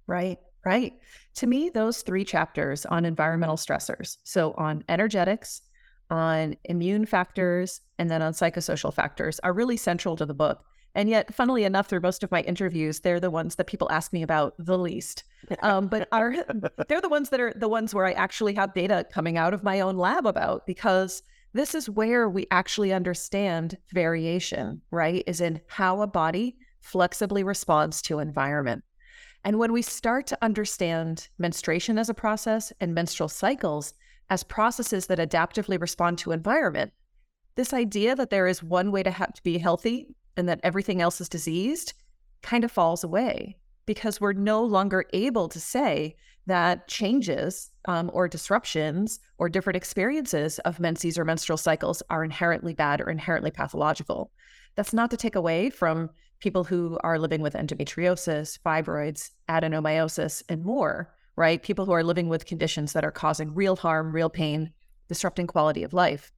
Right. 0.08 0.40
Right. 0.66 0.94
To 1.36 1.48
me, 1.48 1.70
those 1.70 2.02
three 2.02 2.26
chapters 2.26 2.88
on 2.88 3.06
environmental 3.06 3.56
stressors, 3.56 4.18
so 4.24 4.54
on 4.58 4.84
energetics, 4.90 5.62
on 6.10 6.56
immune 6.64 7.06
factors, 7.06 7.82
and 8.00 8.10
then 8.10 8.24
on 8.24 8.34
psychosocial 8.34 8.92
factors, 8.92 9.40
are 9.44 9.54
really 9.54 9.78
central 9.78 10.16
to 10.16 10.26
the 10.26 10.34
book. 10.34 10.64
And 10.96 11.10
yet, 11.10 11.34
funnily 11.34 11.66
enough, 11.66 11.88
through 11.88 12.00
most 12.00 12.24
of 12.24 12.32
my 12.32 12.42
interviews, 12.42 13.02
they're 13.02 13.20
the 13.20 13.30
ones 13.30 13.56
that 13.56 13.68
people 13.68 13.92
ask 13.92 14.14
me 14.14 14.24
about 14.24 14.56
the 14.58 14.78
least. 14.78 15.26
Um, 15.62 15.88
but 15.88 16.08
are 16.14 16.34
they're 16.88 17.02
the 17.02 17.10
ones 17.10 17.30
that 17.30 17.42
are 17.42 17.54
the 17.54 17.68
ones 17.68 17.94
where 17.94 18.06
I 18.06 18.14
actually 18.14 18.54
have 18.56 18.74
data 18.74 19.06
coming 19.12 19.38
out 19.38 19.54
of 19.54 19.62
my 19.62 19.82
own 19.82 19.98
lab 19.98 20.26
about 20.26 20.66
because 20.66 21.22
this 21.54 21.76
is 21.76 21.90
where 21.90 22.30
we 22.30 22.48
actually 22.50 22.94
understand 22.94 23.78
variation, 23.94 24.82
right? 24.90 25.24
Is 25.28 25.42
in 25.42 25.62
how 25.68 26.02
a 26.02 26.08
body 26.08 26.56
flexibly 26.80 27.44
responds 27.44 28.02
to 28.04 28.20
environment. 28.20 28.84
And 29.44 29.60
when 29.60 29.74
we 29.74 29.82
start 29.82 30.28
to 30.28 30.38
understand 30.42 31.28
menstruation 31.38 31.98
as 32.00 32.10
a 32.10 32.14
process 32.14 32.72
and 32.80 32.96
menstrual 32.96 33.30
cycles 33.30 33.94
as 34.30 34.44
processes 34.44 35.08
that 35.08 35.20
adaptively 35.20 35.80
respond 35.80 36.18
to 36.20 36.32
environment, 36.32 36.94
this 37.56 37.74
idea 37.74 38.16
that 38.16 38.30
there 38.30 38.48
is 38.48 38.64
one 38.64 38.92
way 38.92 39.04
to 39.04 39.12
have 39.12 39.34
to 39.34 39.44
be 39.44 39.58
healthy 39.58 40.08
and 40.38 40.48
that 40.50 40.60
everything 40.64 41.02
else 41.02 41.22
is 41.22 41.30
diseased 41.30 41.94
kind 42.42 42.64
of 42.64 42.72
falls 42.72 43.04
away 43.04 43.56
because 43.86 44.20
we're 44.20 44.34
no 44.34 44.64
longer 44.64 45.06
able 45.14 45.48
to 45.50 45.60
say 45.60 46.16
that 46.48 46.88
changes 46.88 47.72
um, 47.86 48.10
or 48.14 48.28
disruptions 48.28 49.20
or 49.38 49.50
different 49.50 49.78
experiences 49.78 50.60
of 50.60 50.80
menses 50.80 51.18
or 51.18 51.26
menstrual 51.26 51.58
cycles 51.58 52.04
are 52.10 52.24
inherently 52.24 52.74
bad 52.74 53.02
or 53.02 53.10
inherently 53.10 53.52
pathological. 53.52 54.32
That's 54.76 54.94
not 54.94 55.10
to 55.12 55.18
take 55.18 55.36
away 55.36 55.70
from 55.70 56.10
people 56.40 56.64
who 56.64 57.00
are 57.04 57.18
living 57.18 57.42
with 57.42 57.54
endometriosis, 57.54 58.60
fibroids, 58.60 59.32
adenomyosis, 59.50 60.44
and 60.50 60.64
more, 60.64 61.14
right? 61.36 61.64
People 61.64 61.86
who 61.86 61.94
are 61.94 62.04
living 62.04 62.30
with 62.30 62.46
conditions 62.46 62.94
that 62.94 63.06
are 63.06 63.12
causing 63.12 63.54
real 63.54 63.76
harm, 63.76 64.12
real 64.12 64.30
pain, 64.30 64.72
disrupting 65.08 65.48
quality 65.48 65.84
of 65.84 65.94
life. 65.94 66.32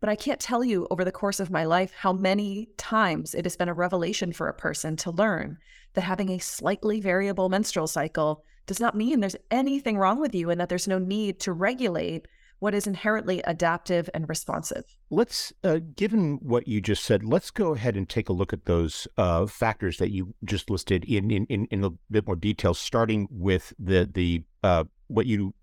But 0.00 0.08
I 0.08 0.16
can't 0.16 0.40
tell 0.40 0.64
you 0.64 0.86
over 0.90 1.04
the 1.04 1.12
course 1.12 1.40
of 1.40 1.50
my 1.50 1.64
life 1.64 1.92
how 1.94 2.12
many 2.12 2.70
times 2.78 3.34
it 3.34 3.44
has 3.44 3.56
been 3.56 3.68
a 3.68 3.74
revelation 3.74 4.32
for 4.32 4.48
a 4.48 4.54
person 4.54 4.96
to 4.96 5.10
learn 5.10 5.58
that 5.94 6.02
having 6.02 6.30
a 6.30 6.38
slightly 6.38 7.00
variable 7.00 7.48
menstrual 7.48 7.86
cycle 7.86 8.44
does 8.66 8.80
not 8.80 8.96
mean 8.96 9.20
there's 9.20 9.36
anything 9.50 9.98
wrong 9.98 10.20
with 10.20 10.34
you 10.34 10.48
and 10.48 10.60
that 10.60 10.68
there's 10.68 10.88
no 10.88 10.98
need 10.98 11.40
to 11.40 11.52
regulate 11.52 12.26
what 12.60 12.74
is 12.74 12.86
inherently 12.86 13.42
adaptive 13.42 14.08
and 14.14 14.28
responsive. 14.28 14.84
Let's, 15.08 15.52
uh, 15.64 15.80
given 15.96 16.38
what 16.42 16.68
you 16.68 16.80
just 16.80 17.04
said, 17.04 17.24
let's 17.24 17.50
go 17.50 17.74
ahead 17.74 17.96
and 17.96 18.08
take 18.08 18.28
a 18.28 18.34
look 18.34 18.52
at 18.52 18.66
those 18.66 19.08
uh, 19.16 19.46
factors 19.46 19.96
that 19.96 20.10
you 20.10 20.34
just 20.44 20.70
listed 20.70 21.04
in, 21.04 21.30
in 21.30 21.46
in 21.46 21.66
in 21.70 21.84
a 21.84 21.90
bit 22.10 22.26
more 22.26 22.36
detail, 22.36 22.74
starting 22.74 23.26
with 23.30 23.72
the 23.78 24.08
the 24.12 24.44
uh, 24.62 24.84
what 25.08 25.26
you 25.26 25.54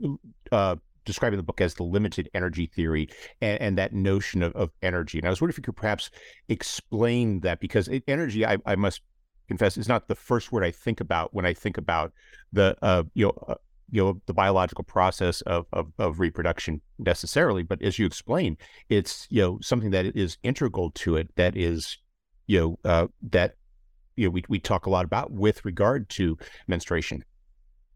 describe 1.08 1.34
in 1.34 1.38
the 1.38 1.44
book 1.44 1.62
as 1.62 1.74
the 1.74 1.84
limited 1.84 2.30
energy 2.34 2.68
theory 2.68 3.10
and, 3.42 3.60
and 3.62 3.78
that 3.78 3.94
notion 3.94 4.44
of, 4.44 4.54
of, 4.56 4.70
energy. 4.82 5.18
And 5.18 5.28
I 5.28 5.30
was 5.30 5.42
wondering 5.42 5.54
if 5.54 5.58
you 5.58 5.64
could 5.64 5.76
perhaps 5.76 6.12
explain 6.50 7.40
that 7.42 7.60
because 7.60 7.88
it, 7.88 8.04
energy, 8.08 8.46
I, 8.46 8.58
I, 8.66 8.76
must 8.76 9.02
confess, 9.48 9.78
is 9.78 9.88
not 9.88 10.08
the 10.08 10.16
first 10.16 10.52
word 10.52 10.64
I 10.64 10.72
think 10.72 11.00
about 11.00 11.34
when 11.34 11.46
I 11.46 11.54
think 11.54 11.78
about 11.78 12.14
the 12.54 12.78
uh, 12.82 13.04
you 13.14 13.26
know 13.26 13.34
uh, 13.48 13.56
you 13.90 14.04
know 14.04 14.22
the 14.26 14.34
biological 14.34 14.84
process 14.84 15.42
of, 15.42 15.66
of, 15.74 15.92
of 15.98 16.20
reproduction 16.20 16.82
necessarily. 17.00 17.64
But 17.64 17.82
as 17.82 17.98
you 17.98 18.06
explain 18.06 18.58
it's 18.90 19.28
you 19.30 19.42
know 19.42 19.60
something 19.62 19.92
that 19.92 20.06
is 20.06 20.38
integral 20.44 20.92
to 20.92 21.16
it 21.16 21.30
that 21.36 21.56
is 21.58 21.98
you 22.46 22.60
know 22.60 22.80
uh, 22.90 23.08
that 23.30 23.56
you 24.16 24.26
know 24.26 24.32
we, 24.32 24.44
we 24.50 24.60
talk 24.60 24.86
a 24.86 24.90
lot 24.90 25.06
about 25.06 25.32
with 25.32 25.64
regard 25.66 26.10
to 26.10 26.38
menstruation. 26.68 27.24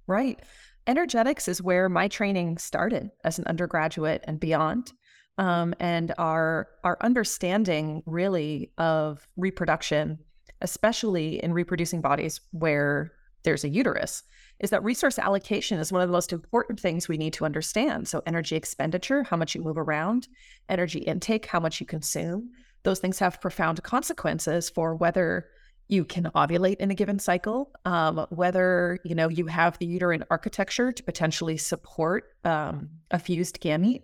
Right 0.07 0.39
energetics 0.87 1.47
is 1.47 1.61
where 1.61 1.89
my 1.89 2.07
training 2.07 2.57
started 2.57 3.11
as 3.23 3.39
an 3.39 3.45
undergraduate 3.47 4.23
and 4.27 4.39
beyond 4.39 4.91
um, 5.37 5.73
and 5.79 6.13
our 6.17 6.67
our 6.83 6.97
understanding 7.01 8.03
really 8.05 8.71
of 8.77 9.27
reproduction 9.37 10.17
especially 10.61 11.43
in 11.43 11.53
reproducing 11.53 12.01
bodies 12.01 12.41
where 12.51 13.11
there's 13.43 13.63
a 13.63 13.69
uterus 13.69 14.23
is 14.59 14.69
that 14.69 14.83
resource 14.83 15.17
allocation 15.17 15.79
is 15.79 15.91
one 15.91 16.01
of 16.01 16.07
the 16.07 16.13
most 16.13 16.31
important 16.31 16.79
things 16.79 17.07
we 17.07 17.17
need 17.17 17.33
to 17.33 17.45
understand. 17.45 18.07
So, 18.07 18.21
energy 18.27 18.55
expenditure, 18.55 19.23
how 19.23 19.35
much 19.35 19.55
you 19.55 19.61
move 19.61 19.77
around, 19.77 20.27
energy 20.69 20.99
intake, 20.99 21.47
how 21.47 21.59
much 21.59 21.79
you 21.79 21.85
consume. 21.85 22.51
Those 22.83 22.99
things 22.99 23.19
have 23.19 23.41
profound 23.41 23.81
consequences 23.83 24.69
for 24.69 24.95
whether 24.95 25.47
you 25.91 26.05
can 26.05 26.23
ovulate 26.35 26.77
in 26.77 26.89
a 26.89 26.95
given 26.95 27.19
cycle, 27.19 27.69
um, 27.83 28.25
whether 28.29 28.97
you 29.03 29.13
know 29.13 29.27
you 29.27 29.45
have 29.47 29.77
the 29.77 29.85
uterine 29.85 30.23
architecture 30.31 30.91
to 30.91 31.03
potentially 31.03 31.57
support 31.57 32.33
um, 32.45 32.89
a 33.11 33.19
fused 33.19 33.59
gamete, 33.59 34.03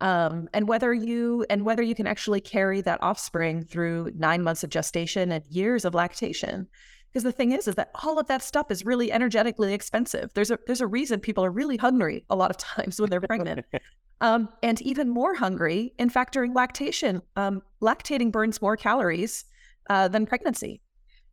um, 0.00 0.48
and 0.54 0.68
whether 0.68 0.94
you 0.94 1.44
and 1.50 1.64
whether 1.64 1.82
you 1.82 1.94
can 1.96 2.06
actually 2.06 2.40
carry 2.40 2.80
that 2.82 3.02
offspring 3.02 3.64
through 3.64 4.12
nine 4.16 4.42
months 4.42 4.62
of 4.62 4.70
gestation 4.70 5.32
and 5.32 5.44
years 5.50 5.84
of 5.84 5.92
lactation. 5.92 6.68
Because 7.12 7.24
the 7.24 7.32
thing 7.32 7.52
is, 7.52 7.68
is 7.68 7.74
that 7.76 7.90
all 8.02 8.18
of 8.18 8.26
that 8.28 8.42
stuff 8.42 8.70
is 8.70 8.84
really 8.84 9.12
energetically 9.12 9.74
expensive. 9.74 10.32
There's 10.34 10.52
a 10.52 10.58
there's 10.66 10.80
a 10.80 10.86
reason 10.86 11.18
people 11.18 11.44
are 11.44 11.50
really 11.50 11.76
hungry 11.76 12.24
a 12.30 12.36
lot 12.36 12.50
of 12.50 12.56
times 12.58 13.00
when 13.00 13.10
they're 13.10 13.20
pregnant, 13.20 13.66
um, 14.20 14.48
and 14.62 14.80
even 14.82 15.08
more 15.08 15.34
hungry 15.34 15.94
in 15.98 16.10
fact 16.10 16.32
during 16.32 16.54
lactation. 16.54 17.22
Um, 17.34 17.60
lactating 17.82 18.30
burns 18.30 18.62
more 18.62 18.76
calories 18.76 19.44
uh, 19.90 20.08
than 20.08 20.26
pregnancy, 20.26 20.80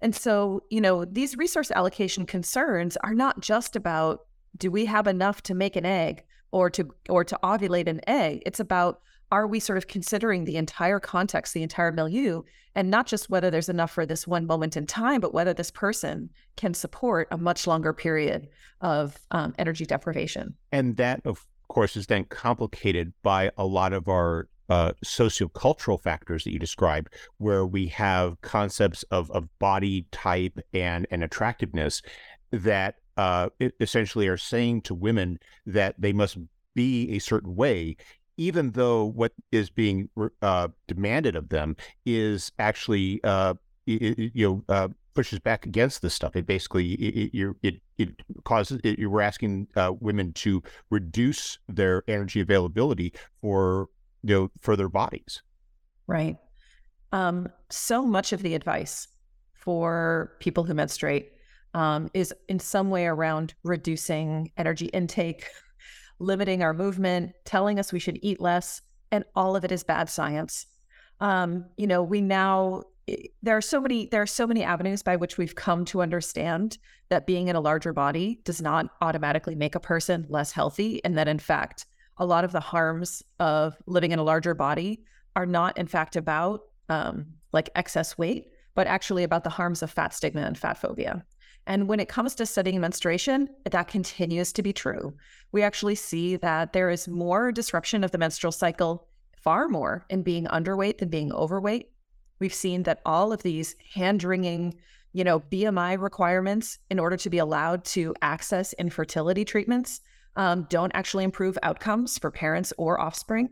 and 0.02 0.16
so 0.16 0.64
you 0.70 0.82
know 0.82 1.06
these 1.06 1.38
resource 1.38 1.72
allocation 1.72 2.26
concerns 2.26 2.98
are 2.98 3.14
not 3.14 3.42
just 3.42 3.76
about 3.76 4.26
do 4.58 4.70
we 4.70 4.86
have 4.86 5.08
enough 5.08 5.42
to 5.44 5.54
make 5.54 5.76
an 5.76 5.86
egg 5.86 6.24
or 6.52 6.70
to 6.70 6.90
or 7.10 7.24
to 7.24 7.40
ovulate 7.44 7.88
an 7.88 8.02
egg. 8.08 8.44
It's 8.46 8.60
about 8.60 9.02
are 9.32 9.48
we 9.48 9.60
sort 9.60 9.78
of 9.78 9.88
considering 9.88 10.44
the 10.44 10.58
entire 10.58 11.00
context, 11.00 11.54
the 11.54 11.64
entire 11.64 11.92
milieu, 11.92 12.42
and 12.76 12.90
not 12.90 13.08
just 13.08 13.30
whether 13.30 13.50
there's 13.50 13.70
enough 13.70 13.92
for 13.92 14.06
this 14.06 14.28
one 14.28 14.46
moment 14.46 14.76
in 14.76 14.86
time, 14.86 15.22
but 15.22 15.34
whether 15.34 15.54
this 15.54 15.72
person 15.72 16.30
can 16.58 16.74
support 16.74 17.30
a 17.32 17.38
much 17.38 17.66
longer 17.66 17.94
period 17.94 18.50
of 18.82 19.18
um, 19.32 19.56
energy 19.58 19.86
deprivation. 19.86 20.54
And 20.74 20.98
that, 20.98 21.22
of 21.24 21.46
course, 21.70 21.96
is 21.96 22.08
then 22.08 22.26
complicated 22.26 23.14
by 23.24 23.52
a 23.58 23.66
lot 23.66 23.94
of 23.94 24.10
our 24.10 24.50
uh, 24.72 24.94
sociocultural 25.04 26.02
factors 26.02 26.46
that 26.46 26.54
you 26.54 26.60
describe, 26.60 27.10
where 27.40 27.66
we 27.66 27.88
have 27.88 28.40
concepts 28.40 29.04
of, 29.12 29.30
of 29.32 29.48
body 29.60 30.06
type 30.12 30.58
and, 30.74 31.06
and 31.12 31.26
attractiveness 31.26 32.02
that 32.52 32.96
uh, 33.18 33.50
essentially 33.82 34.30
are 34.30 34.38
saying 34.38 34.82
to 34.82 34.94
women 34.96 35.38
that 35.66 35.94
they 36.00 36.14
must 36.14 36.38
be 36.74 37.12
a 37.12 37.20
certain 37.20 37.54
way 37.54 37.98
even 38.38 38.72
though 38.72 39.04
what 39.04 39.34
is 39.52 39.70
being 39.70 40.10
uh, 40.42 40.68
demanded 40.88 41.36
of 41.36 41.50
them 41.50 41.76
is 42.06 42.52
actually 42.58 43.20
uh, 43.26 43.54
it, 43.86 44.32
you 44.34 44.48
know 44.48 44.64
uh, 44.74 44.88
pushes 45.14 45.40
back 45.40 45.66
against 45.66 46.02
this 46.02 46.14
stuff. 46.14 46.36
It 46.36 46.46
basically 46.48 46.94
it 46.94 47.56
it, 47.62 47.76
it 47.98 48.10
causes 48.46 48.80
it, 48.84 48.98
you 48.98 49.10
were 49.10 49.22
asking 49.22 49.68
uh, 49.76 49.94
women 50.00 50.34
to 50.34 50.64
reduce 50.90 51.60
their 51.68 52.04
energy 52.08 52.40
availability 52.40 53.14
for 53.42 53.88
you 54.24 54.36
know 54.36 54.52
for 54.62 54.76
their 54.76 54.90
bodies. 54.90 55.42
Right. 56.08 56.38
Um, 57.12 57.50
so 57.70 58.06
much 58.06 58.34
of 58.34 58.42
the 58.42 58.56
advice 58.56 59.08
for 59.54 60.38
people 60.40 60.64
who 60.64 60.74
menstruate 60.74 61.32
um, 61.74 62.10
is 62.14 62.34
in 62.50 62.60
some 62.60 62.90
way 62.90 63.06
around 63.06 63.54
reducing 63.64 64.52
energy 64.58 64.88
intake, 64.88 65.48
limiting 66.20 66.64
our 66.64 66.74
movement, 66.74 67.34
telling 67.46 67.80
us 67.80 67.94
we 67.94 68.00
should 68.00 68.20
eat 68.22 68.42
less, 68.42 68.82
and 69.12 69.24
all 69.36 69.56
of 69.56 69.64
it 69.64 69.72
is 69.72 69.84
bad 69.84 70.10
science. 70.10 70.68
Um, 71.20 71.66
you 71.78 71.88
know, 71.88 72.02
we 72.02 72.22
now 72.22 72.84
there 73.42 73.58
are 73.58 73.62
so 73.62 73.82
many 73.82 74.08
there 74.08 74.22
are 74.22 74.28
so 74.28 74.48
many 74.48 74.64
avenues 74.64 75.04
by 75.04 75.16
which 75.16 75.38
we've 75.38 75.56
come 75.56 75.86
to 75.86 76.02
understand 76.02 76.78
that 77.10 77.28
being 77.28 77.48
in 77.48 77.56
a 77.56 77.62
larger 77.62 77.94
body 77.94 78.40
does 78.46 78.62
not 78.62 78.88
automatically 79.02 79.56
make 79.56 79.76
a 79.76 79.80
person 79.80 80.26
less 80.30 80.52
healthy, 80.52 81.04
and 81.04 81.18
that 81.18 81.28
in 81.28 81.40
fact, 81.40 81.86
a 82.22 82.26
lot 82.26 82.46
of 82.46 82.52
the 82.52 82.60
harms 82.60 83.24
of 83.40 83.76
living 83.88 84.12
in 84.12 84.20
a 84.20 84.24
larger 84.24 84.54
body 84.54 85.04
are 85.36 85.48
not 85.48 85.76
in 85.78 85.88
fact 85.88 86.16
about 86.16 86.62
um, 86.88 87.26
like 87.52 87.72
excess 87.74 88.16
weight, 88.16 88.52
but 88.76 88.86
actually 88.86 89.24
about 89.24 89.44
the 89.44 89.50
harms 89.50 89.82
of 89.82 89.90
fat 89.90 90.14
stigma 90.14 90.42
and 90.42 90.56
fat 90.56 90.78
phobia. 90.78 91.26
And 91.66 91.88
when 91.88 92.00
it 92.00 92.10
comes 92.10 92.36
to 92.36 92.46
studying 92.46 92.80
menstruation, 92.80 93.50
that 93.70 93.88
continues 93.88 94.54
to 94.54 94.62
be 94.62 94.72
true. 94.72 95.16
We 95.52 95.64
actually 95.64 95.96
see 95.96 96.36
that 96.38 96.74
there 96.74 96.92
is 96.92 97.08
more 97.08 97.52
disruption 97.52 98.04
of 98.04 98.12
the 98.12 98.20
menstrual 98.20 98.52
cycle, 98.52 99.08
far 99.36 99.68
more 99.68 100.06
in 100.12 100.22
being 100.22 100.46
underweight 100.46 101.00
than 101.00 101.10
being 101.10 101.34
overweight. 101.34 101.90
We've 102.40 102.54
seen 102.54 102.84
that 102.84 103.02
all 103.04 103.34
of 103.34 103.42
these 103.42 103.76
hand 103.96 104.24
wringing, 104.24 104.76
you 105.14 105.24
know, 105.24 105.40
BMI 105.40 106.00
requirements 106.00 106.78
in 106.92 107.00
order 107.00 107.18
to 107.18 107.30
be 107.32 107.40
allowed 107.40 107.84
to 107.86 108.14
access 108.22 108.74
infertility 108.74 109.44
treatments 109.44 110.02
um, 110.36 110.68
don't 110.70 110.92
actually 110.94 111.24
improve 111.24 111.58
outcomes 111.64 112.18
for 112.18 112.32
parents 112.32 112.74
or 112.78 113.00
offspring. 113.00 113.50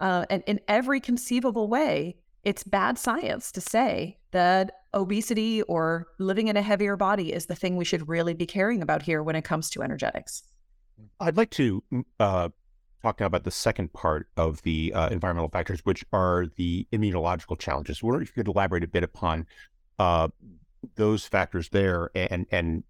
Uh, 0.00 0.24
and 0.30 0.42
in 0.46 0.60
every 0.68 1.00
conceivable 1.00 1.68
way, 1.68 2.16
it's 2.44 2.64
bad 2.64 2.98
science 2.98 3.52
to 3.52 3.60
say 3.60 4.18
that 4.30 4.72
obesity 4.94 5.62
or 5.62 6.06
living 6.18 6.48
in 6.48 6.56
a 6.56 6.62
heavier 6.62 6.96
body 6.96 7.32
is 7.32 7.46
the 7.46 7.54
thing 7.54 7.76
we 7.76 7.84
should 7.84 8.08
really 8.08 8.34
be 8.34 8.46
caring 8.46 8.82
about 8.82 9.02
here 9.02 9.22
when 9.22 9.36
it 9.36 9.42
comes 9.42 9.68
to 9.70 9.82
energetics. 9.82 10.42
I'd 11.20 11.36
like 11.36 11.50
to 11.50 11.82
mm, 11.92 12.04
uh, 12.18 12.48
talk 13.02 13.20
now 13.20 13.26
about 13.26 13.44
the 13.44 13.50
second 13.50 13.92
part 13.92 14.28
of 14.36 14.62
the 14.62 14.92
uh, 14.94 15.08
environmental 15.08 15.50
factors, 15.50 15.80
which 15.84 16.04
are 16.12 16.46
the 16.56 16.86
immunological 16.92 17.58
challenges. 17.58 18.00
I 18.02 18.06
wonder 18.06 18.22
if 18.22 18.28
you 18.28 18.42
could 18.42 18.48
elaborate 18.48 18.84
a 18.84 18.88
bit 18.88 19.04
upon 19.04 19.46
uh, 19.98 20.28
those 20.96 21.26
factors 21.26 21.68
there 21.68 22.10
and 22.14 22.46
and 22.50 22.84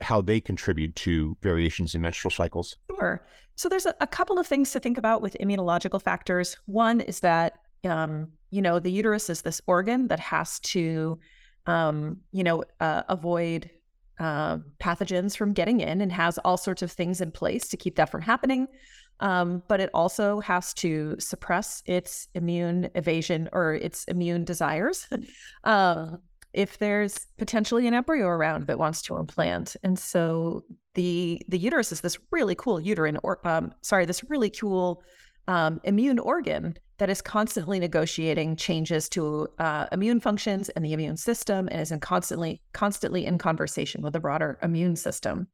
how 0.00 0.20
they 0.20 0.40
contribute 0.40 0.94
to 0.96 1.36
variations 1.42 1.94
in 1.94 2.00
menstrual 2.00 2.30
cycles. 2.30 2.76
Sure. 2.98 3.26
So 3.56 3.68
there's 3.68 3.86
a, 3.86 3.94
a 4.00 4.06
couple 4.06 4.38
of 4.38 4.46
things 4.46 4.70
to 4.72 4.80
think 4.80 4.98
about 4.98 5.22
with 5.22 5.36
immunological 5.40 6.00
factors. 6.02 6.56
One 6.66 7.00
is 7.00 7.20
that 7.20 7.58
um, 7.84 8.28
you 8.50 8.62
know, 8.62 8.78
the 8.78 8.90
uterus 8.90 9.30
is 9.30 9.42
this 9.42 9.60
organ 9.66 10.08
that 10.08 10.20
has 10.20 10.60
to, 10.60 11.18
um, 11.66 12.18
you 12.32 12.44
know, 12.44 12.64
uh, 12.80 13.02
avoid 13.08 13.70
uh, 14.18 14.58
pathogens 14.80 15.36
from 15.36 15.52
getting 15.52 15.80
in 15.80 16.00
and 16.00 16.12
has 16.12 16.38
all 16.38 16.56
sorts 16.56 16.82
of 16.82 16.90
things 16.90 17.20
in 17.20 17.30
place 17.30 17.68
to 17.68 17.76
keep 17.76 17.96
that 17.96 18.10
from 18.10 18.22
happening. 18.22 18.66
Um, 19.20 19.62
but 19.66 19.80
it 19.80 19.90
also 19.94 20.40
has 20.40 20.74
to 20.74 21.16
suppress 21.18 21.82
its 21.86 22.28
immune 22.34 22.90
evasion 22.94 23.48
or 23.52 23.74
its 23.74 24.04
immune 24.04 24.44
desires 24.44 25.08
uh, 25.64 26.08
if 26.56 26.78
there's 26.78 27.26
potentially 27.36 27.86
an 27.86 27.92
embryo 27.94 28.26
around 28.26 28.66
that 28.66 28.78
wants 28.78 29.02
to 29.02 29.16
implant. 29.16 29.76
And 29.82 29.98
so 29.98 30.64
the 30.94 31.40
the 31.48 31.58
uterus 31.58 31.92
is 31.92 32.00
this 32.00 32.18
really 32.32 32.54
cool 32.54 32.80
uterine 32.80 33.18
or 33.22 33.46
um, 33.46 33.72
sorry, 33.82 34.06
this 34.06 34.24
really 34.28 34.50
cool 34.50 35.02
um, 35.46 35.80
immune 35.84 36.18
organ 36.18 36.76
that 36.98 37.10
is 37.10 37.20
constantly 37.20 37.78
negotiating 37.78 38.56
changes 38.56 39.08
to 39.10 39.46
uh, 39.58 39.86
immune 39.92 40.18
functions 40.18 40.70
and 40.70 40.84
the 40.84 40.94
immune 40.94 41.18
system 41.18 41.68
and 41.70 41.80
is 41.82 41.92
in 41.92 42.00
constantly 42.00 42.62
constantly 42.72 43.26
in 43.26 43.36
conversation 43.36 44.00
with 44.02 44.14
the 44.14 44.20
broader 44.20 44.58
immune 44.62 44.96
system. 44.96 45.48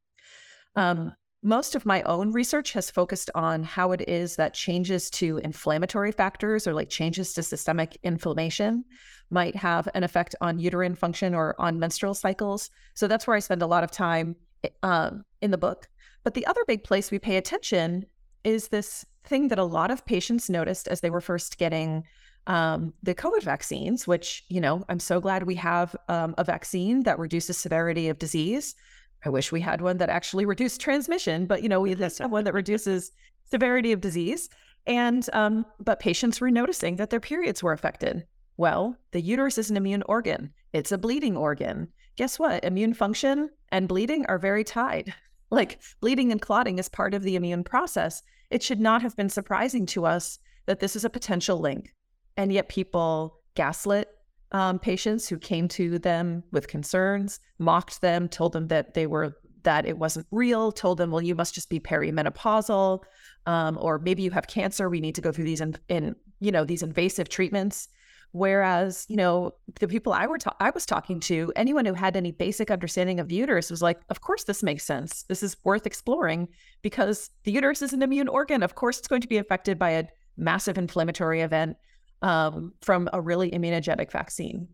Um, 0.75 1.13
most 1.43 1.75
of 1.75 1.85
my 1.85 2.01
own 2.03 2.31
research 2.31 2.71
has 2.73 2.89
focused 2.89 3.29
on 3.35 3.63
how 3.63 3.91
it 3.91 4.07
is 4.07 4.37
that 4.37 4.53
changes 4.53 5.09
to 5.09 5.37
inflammatory 5.39 6.11
factors 6.11 6.65
or 6.65 6.73
like 6.73 6.89
changes 6.89 7.33
to 7.33 7.43
systemic 7.43 7.97
inflammation 8.03 8.85
might 9.29 9.55
have 9.55 9.89
an 9.93 10.03
effect 10.03 10.35
on 10.41 10.59
uterine 10.59 10.95
function 10.95 11.35
or 11.35 11.55
on 11.59 11.79
menstrual 11.79 12.13
cycles. 12.13 12.69
So 12.93 13.07
that's 13.07 13.27
where 13.27 13.35
I 13.35 13.39
spend 13.39 13.61
a 13.61 13.67
lot 13.67 13.83
of 13.83 13.91
time 13.91 14.35
um, 14.83 15.25
in 15.41 15.51
the 15.51 15.57
book. 15.57 15.89
But 16.23 16.33
the 16.33 16.45
other 16.45 16.61
big 16.65 16.83
place 16.83 17.11
we 17.11 17.19
pay 17.19 17.35
attention 17.35 18.05
is 18.43 18.69
this 18.69 19.05
thing 19.25 19.49
that 19.49 19.59
a 19.59 19.63
lot 19.63 19.91
of 19.91 20.05
patients 20.05 20.49
noticed 20.49 20.87
as 20.87 21.01
they 21.01 21.09
were 21.09 21.21
first 21.21 21.57
getting 21.57 22.03
um, 22.47 22.93
the 23.03 23.15
COVID 23.15 23.43
vaccines, 23.43 24.05
which, 24.05 24.43
you 24.49 24.59
know, 24.59 24.83
I'm 24.89 24.99
so 24.99 25.19
glad 25.19 25.43
we 25.43 25.55
have 25.55 25.95
um, 26.09 26.35
a 26.37 26.43
vaccine 26.43 27.03
that 27.03 27.19
reduces 27.19 27.57
severity 27.57 28.09
of 28.09 28.19
disease. 28.19 28.75
I 29.25 29.29
wish 29.29 29.51
we 29.51 29.61
had 29.61 29.81
one 29.81 29.97
that 29.97 30.09
actually 30.09 30.45
reduced 30.45 30.81
transmission, 30.81 31.45
but, 31.45 31.63
you 31.63 31.69
know, 31.69 31.79
we 31.79 31.95
have 31.95 32.31
one 32.31 32.43
that 32.43 32.53
reduces 32.53 33.11
severity 33.45 33.91
of 33.91 34.01
disease. 34.01 34.49
And, 34.85 35.27
um, 35.33 35.65
but 35.79 35.99
patients 35.99 36.41
were 36.41 36.51
noticing 36.51 36.97
that 36.97 37.09
their 37.09 37.19
periods 37.19 37.63
were 37.63 37.71
affected. 37.71 38.25
Well, 38.57 38.97
the 39.11 39.21
uterus 39.21 39.57
is 39.57 39.69
an 39.69 39.77
immune 39.77 40.03
organ, 40.07 40.53
it's 40.73 40.91
a 40.91 40.97
bleeding 40.97 41.37
organ. 41.37 41.87
Guess 42.15 42.37
what? 42.37 42.63
Immune 42.63 42.93
function 42.93 43.49
and 43.71 43.87
bleeding 43.87 44.25
are 44.27 44.37
very 44.37 44.63
tied. 44.63 45.13
Like 45.49 45.79
bleeding 46.01 46.31
and 46.31 46.41
clotting 46.41 46.79
is 46.79 46.89
part 46.89 47.13
of 47.13 47.21
the 47.21 47.35
immune 47.35 47.63
process. 47.63 48.23
It 48.49 48.63
should 48.63 48.79
not 48.79 49.03
have 49.03 49.15
been 49.15 49.29
surprising 49.29 49.85
to 49.87 50.03
us 50.03 50.39
that 50.65 50.79
this 50.79 50.95
is 50.95 51.05
a 51.05 51.11
potential 51.11 51.59
link. 51.59 51.93
And 52.37 52.51
yet 52.51 52.69
people 52.69 53.39
gaslit 53.53 54.09
um, 54.53 54.79
patients 54.79 55.27
who 55.27 55.37
came 55.37 55.67
to 55.69 55.99
them 55.99 56.43
with 56.51 56.67
concerns, 56.67 57.39
mocked 57.57 58.01
them, 58.01 58.29
told 58.29 58.53
them 58.53 58.67
that 58.67 58.93
they 58.93 59.07
were 59.07 59.35
that 59.63 59.85
it 59.85 59.97
wasn't 59.97 60.27
real, 60.31 60.71
told 60.71 60.97
them, 60.97 61.09
well, 61.09 61.21
you 61.21 61.35
must 61.35 61.55
just 61.55 61.69
be 61.69 61.79
perimenopausal, 61.79 63.01
um, 63.45 63.77
or 63.79 63.97
maybe 63.97 64.21
you 64.21 64.29
have 64.31 64.47
cancer. 64.47 64.89
We 64.89 64.99
need 64.99 65.15
to 65.15 65.21
go 65.21 65.31
through 65.31 65.45
these 65.45 65.61
in, 65.61 65.75
in 65.89 66.15
you 66.39 66.51
know 66.51 66.65
these 66.65 66.83
invasive 66.83 67.29
treatments. 67.29 67.87
Whereas, 68.31 69.05
you 69.09 69.15
know, 69.15 69.51
the 69.79 69.87
people 69.87 70.11
I 70.11 70.25
were 70.25 70.39
ta- 70.39 70.55
I 70.59 70.71
was 70.71 70.87
talking 70.87 71.19
to, 71.21 71.53
anyone 71.55 71.85
who 71.85 71.93
had 71.93 72.17
any 72.17 72.31
basic 72.31 72.71
understanding 72.71 73.19
of 73.19 73.27
the 73.27 73.35
uterus 73.35 73.69
was 73.69 73.83
like, 73.83 74.01
of 74.09 74.21
course 74.21 74.43
this 74.43 74.63
makes 74.63 74.83
sense. 74.83 75.23
This 75.23 75.43
is 75.43 75.55
worth 75.63 75.85
exploring 75.85 76.47
because 76.81 77.29
the 77.43 77.51
uterus 77.51 77.83
is 77.83 77.93
an 77.93 78.01
immune 78.01 78.27
organ. 78.27 78.63
Of 78.63 78.73
course, 78.73 78.97
it's 78.97 79.07
going 79.07 79.21
to 79.21 79.27
be 79.27 79.37
affected 79.37 79.77
by 79.77 79.91
a 79.91 80.05
massive 80.35 80.79
inflammatory 80.79 81.41
event 81.41 81.77
um, 82.23 82.73
from 82.81 83.09
a 83.13 83.21
really 83.21 83.51
immunogenic 83.51 84.11
vaccine. 84.11 84.67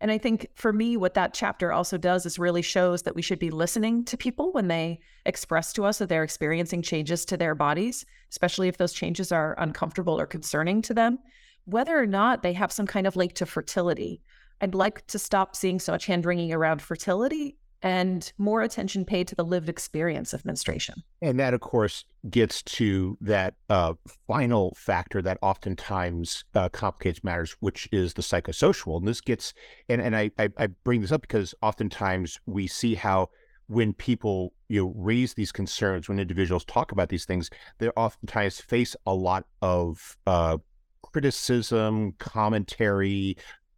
And 0.00 0.10
I 0.10 0.18
think 0.18 0.48
for 0.54 0.72
me, 0.72 0.96
what 0.96 1.14
that 1.14 1.32
chapter 1.32 1.72
also 1.72 1.96
does 1.96 2.26
is 2.26 2.38
really 2.38 2.62
shows 2.62 3.02
that 3.02 3.14
we 3.14 3.22
should 3.22 3.38
be 3.38 3.50
listening 3.50 4.04
to 4.06 4.16
people 4.16 4.52
when 4.52 4.68
they 4.68 4.98
express 5.24 5.72
to 5.74 5.84
us 5.84 5.98
that 5.98 6.08
they're 6.08 6.24
experiencing 6.24 6.82
changes 6.82 7.24
to 7.26 7.36
their 7.36 7.54
bodies, 7.54 8.04
especially 8.30 8.68
if 8.68 8.76
those 8.76 8.92
changes 8.92 9.32
are 9.32 9.54
uncomfortable 9.58 10.18
or 10.18 10.26
concerning 10.26 10.82
to 10.82 10.92
them, 10.92 11.18
whether 11.64 11.98
or 11.98 12.06
not 12.06 12.42
they 12.42 12.52
have 12.52 12.72
some 12.72 12.86
kind 12.86 13.06
of 13.06 13.16
link 13.16 13.34
to 13.34 13.46
fertility. 13.46 14.20
I'd 14.60 14.74
like 14.74 15.06
to 15.08 15.18
stop 15.18 15.56
seeing 15.56 15.78
so 15.78 15.92
much 15.92 16.06
hand 16.06 16.26
wringing 16.26 16.52
around 16.52 16.82
fertility 16.82 17.56
and 17.82 18.32
more 18.38 18.62
attention 18.62 19.04
paid 19.04 19.28
to 19.28 19.34
the 19.34 19.44
lived 19.44 19.68
experience 19.68 20.32
of 20.32 20.44
menstruation. 20.44 21.02
And 21.22 21.38
that, 21.38 21.54
of 21.54 21.60
course, 21.60 22.04
gets 22.28 22.62
to 22.62 23.16
that 23.20 23.54
uh, 23.68 23.94
final 24.26 24.74
factor 24.76 25.22
that 25.22 25.38
oftentimes 25.42 26.44
uh, 26.54 26.68
complicates 26.68 27.22
matters, 27.22 27.56
which 27.60 27.88
is 27.92 28.14
the 28.14 28.22
psychosocial. 28.22 28.98
And 28.98 29.06
this 29.06 29.20
gets, 29.20 29.54
and, 29.88 30.00
and 30.00 30.16
I, 30.16 30.30
I, 30.38 30.48
I 30.58 30.66
bring 30.84 31.00
this 31.00 31.12
up 31.12 31.22
because 31.22 31.54
oftentimes 31.62 32.40
we 32.46 32.66
see 32.66 32.94
how 32.94 33.28
when 33.68 33.92
people 33.92 34.52
you 34.68 34.80
know 34.80 34.92
raise 34.96 35.34
these 35.34 35.52
concerns, 35.52 36.08
when 36.08 36.18
individuals 36.18 36.64
talk 36.64 36.92
about 36.92 37.08
these 37.08 37.24
things, 37.24 37.50
they 37.78 37.88
oftentimes 37.90 38.60
face 38.60 38.94
a 39.06 39.14
lot 39.14 39.44
of 39.60 40.16
uh, 40.26 40.56
criticism, 41.02 42.12
commentary, 42.18 43.36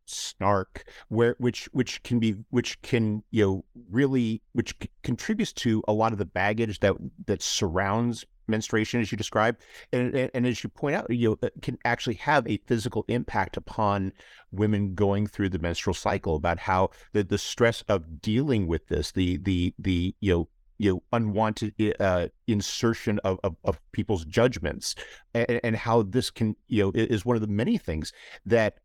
snark 0.09 0.85
where 1.09 1.37
which 1.39 1.69
which 1.73 2.03
can 2.03 2.19
be 2.19 2.37
which 2.51 2.81
can 2.83 3.23
you 3.31 3.45
know 3.45 3.65
really 3.91 4.43
which 4.53 4.75
c- 4.83 4.91
contributes 5.03 5.53
to 5.53 5.83
a 5.89 5.93
lot 5.93 6.13
of 6.13 6.19
the 6.19 6.25
baggage 6.25 6.81
that 6.81 6.95
that 7.27 7.43
surrounds 7.43 8.25
menstruation 8.49 9.01
as 9.01 9.13
you 9.13 9.19
describe. 9.19 9.59
And, 9.93 10.15
and, 10.15 10.31
and 10.33 10.47
as 10.47 10.65
you 10.65 10.71
point 10.71 10.97
out 10.97 11.11
you 11.11 11.37
know 11.43 11.51
can 11.63 11.79
actually 11.85 12.15
have 12.15 12.47
a 12.47 12.59
physical 12.67 13.05
impact 13.09 13.57
upon 13.57 14.13
women 14.51 14.95
going 14.95 15.27
through 15.27 15.51
the 15.51 15.59
menstrual 15.59 15.95
cycle 15.95 16.37
about 16.37 16.59
how 16.59 16.91
the 17.13 17.23
the 17.23 17.39
stress 17.39 17.83
of 17.89 18.21
dealing 18.21 18.67
with 18.67 18.89
this 18.89 19.13
the 19.13 19.37
the 19.39 19.75
the 19.79 20.15
you 20.21 20.33
know 20.33 20.49
you 20.79 20.93
know, 20.93 21.03
unwanted 21.13 21.75
uh, 21.99 22.29
insertion 22.47 23.19
of, 23.25 23.41
of, 23.43 23.57
of, 23.65 23.81
people's 23.91 24.25
judgments 24.25 24.95
and, 25.35 25.61
and, 25.65 25.77
how 25.77 26.03
this 26.03 26.31
can, 26.31 26.55
you 26.69 26.85
know, 26.85 26.93
is 26.95 27.25
one 27.25 27.35
of 27.35 27.43
the 27.43 27.49
many 27.49 27.77
things 27.77 28.13
that 28.47 28.79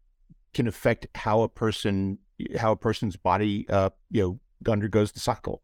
can 0.53 0.67
affect 0.67 1.07
how 1.15 1.41
a 1.41 1.49
person 1.49 2.17
how 2.57 2.71
a 2.71 2.75
person's 2.75 3.15
body 3.15 3.65
uh, 3.69 3.89
you 4.09 4.21
know 4.21 4.71
undergoes 4.71 5.11
the 5.11 5.19
cycle. 5.19 5.61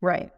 Right. 0.00 0.30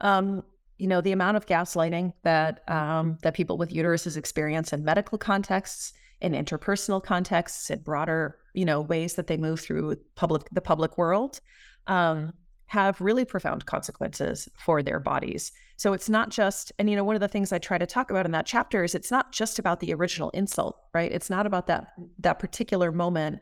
Um, 0.00 0.42
you 0.78 0.88
know 0.88 1.00
the 1.00 1.12
amount 1.12 1.36
of 1.36 1.46
gaslighting 1.46 2.12
that 2.22 2.68
um, 2.68 3.18
that 3.22 3.34
people 3.34 3.56
with 3.56 3.70
uteruses 3.70 4.16
experience 4.16 4.72
in 4.72 4.84
medical 4.84 5.18
contexts, 5.18 5.92
in 6.20 6.32
interpersonal 6.32 7.02
contexts, 7.02 7.70
in 7.70 7.80
broader 7.80 8.38
you 8.54 8.64
know 8.64 8.80
ways 8.80 9.14
that 9.14 9.26
they 9.26 9.36
move 9.36 9.60
through 9.60 9.96
public 10.14 10.42
the 10.52 10.60
public 10.60 10.98
world. 10.98 11.40
Um, 11.86 12.32
have 12.66 13.00
really 13.00 13.24
profound 13.24 13.66
consequences 13.66 14.48
for 14.58 14.82
their 14.82 14.98
bodies. 14.98 15.52
So 15.76 15.92
it's 15.92 16.08
not 16.08 16.30
just, 16.30 16.72
and 16.78 16.88
you 16.88 16.96
know, 16.96 17.04
one 17.04 17.16
of 17.16 17.20
the 17.20 17.28
things 17.28 17.52
I 17.52 17.58
try 17.58 17.78
to 17.78 17.86
talk 17.86 18.10
about 18.10 18.26
in 18.26 18.32
that 18.32 18.46
chapter 18.46 18.84
is 18.84 18.94
it's 18.94 19.10
not 19.10 19.32
just 19.32 19.58
about 19.58 19.80
the 19.80 19.92
original 19.92 20.30
insult, 20.30 20.78
right? 20.94 21.12
It's 21.12 21.30
not 21.30 21.46
about 21.46 21.66
that 21.66 21.88
that 22.20 22.38
particular 22.38 22.92
moment 22.92 23.40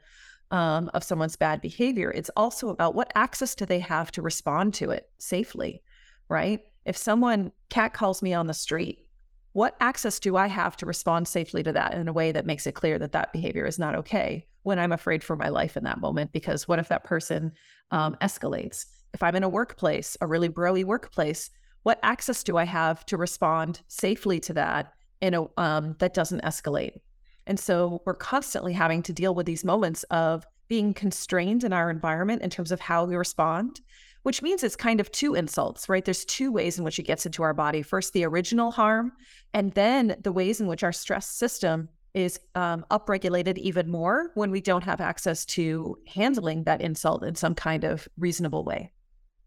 um, 0.50 0.90
of 0.92 1.04
someone's 1.04 1.36
bad 1.36 1.60
behavior. 1.60 2.10
It's 2.10 2.30
also 2.36 2.68
about 2.68 2.94
what 2.94 3.12
access 3.14 3.54
do 3.54 3.64
they 3.64 3.80
have 3.80 4.12
to 4.12 4.22
respond 4.22 4.74
to 4.74 4.90
it 4.90 5.08
safely, 5.18 5.82
right? 6.28 6.60
If 6.84 6.96
someone 6.96 7.52
cat 7.70 7.94
calls 7.94 8.22
me 8.22 8.34
on 8.34 8.48
the 8.48 8.54
street, 8.54 9.06
what 9.52 9.76
access 9.80 10.18
do 10.18 10.36
I 10.36 10.46
have 10.46 10.76
to 10.78 10.86
respond 10.86 11.28
safely 11.28 11.62
to 11.62 11.72
that 11.72 11.94
in 11.94 12.08
a 12.08 12.12
way 12.12 12.32
that 12.32 12.46
makes 12.46 12.66
it 12.66 12.74
clear 12.74 12.98
that 12.98 13.12
that 13.12 13.32
behavior 13.32 13.66
is 13.66 13.78
not 13.78 13.94
okay 13.96 14.46
when 14.62 14.78
I'm 14.78 14.92
afraid 14.92 15.22
for 15.22 15.36
my 15.36 15.48
life 15.48 15.76
in 15.76 15.84
that 15.84 16.00
moment? 16.00 16.32
Because 16.32 16.66
what 16.66 16.78
if 16.78 16.88
that 16.88 17.04
person 17.04 17.52
um, 17.90 18.16
escalates? 18.22 18.86
If 19.14 19.22
I'm 19.22 19.36
in 19.36 19.42
a 19.42 19.48
workplace, 19.48 20.16
a 20.20 20.26
really 20.26 20.48
broy 20.48 20.84
workplace, 20.84 21.50
what 21.82 21.98
access 22.02 22.42
do 22.42 22.56
I 22.56 22.64
have 22.64 23.04
to 23.06 23.16
respond 23.16 23.82
safely 23.88 24.40
to 24.40 24.54
that 24.54 24.92
in 25.20 25.34
a 25.34 25.46
um, 25.60 25.96
that 25.98 26.14
doesn't 26.14 26.42
escalate? 26.42 27.00
And 27.46 27.58
so 27.58 28.02
we're 28.06 28.14
constantly 28.14 28.72
having 28.72 29.02
to 29.02 29.12
deal 29.12 29.34
with 29.34 29.46
these 29.46 29.64
moments 29.64 30.04
of 30.04 30.46
being 30.68 30.94
constrained 30.94 31.64
in 31.64 31.72
our 31.72 31.90
environment 31.90 32.42
in 32.42 32.50
terms 32.50 32.70
of 32.70 32.80
how 32.80 33.04
we 33.04 33.16
respond, 33.16 33.80
which 34.22 34.42
means 34.42 34.62
it's 34.62 34.76
kind 34.76 35.00
of 35.00 35.10
two 35.10 35.34
insults, 35.34 35.88
right? 35.88 36.04
There's 36.04 36.24
two 36.24 36.52
ways 36.52 36.78
in 36.78 36.84
which 36.84 36.98
it 36.98 37.02
gets 37.02 37.26
into 37.26 37.42
our 37.42 37.52
body. 37.52 37.82
First, 37.82 38.12
the 38.12 38.24
original 38.24 38.70
harm, 38.70 39.12
and 39.52 39.72
then 39.72 40.16
the 40.22 40.32
ways 40.32 40.60
in 40.60 40.68
which 40.68 40.84
our 40.84 40.92
stress 40.92 41.26
system 41.26 41.88
is 42.14 42.38
um, 42.54 42.86
upregulated 42.90 43.58
even 43.58 43.90
more 43.90 44.30
when 44.34 44.50
we 44.50 44.60
don't 44.60 44.84
have 44.84 45.00
access 45.00 45.44
to 45.46 45.96
handling 46.06 46.62
that 46.64 46.80
insult 46.80 47.24
in 47.24 47.34
some 47.34 47.54
kind 47.54 47.84
of 47.84 48.06
reasonable 48.18 48.64
way 48.64 48.92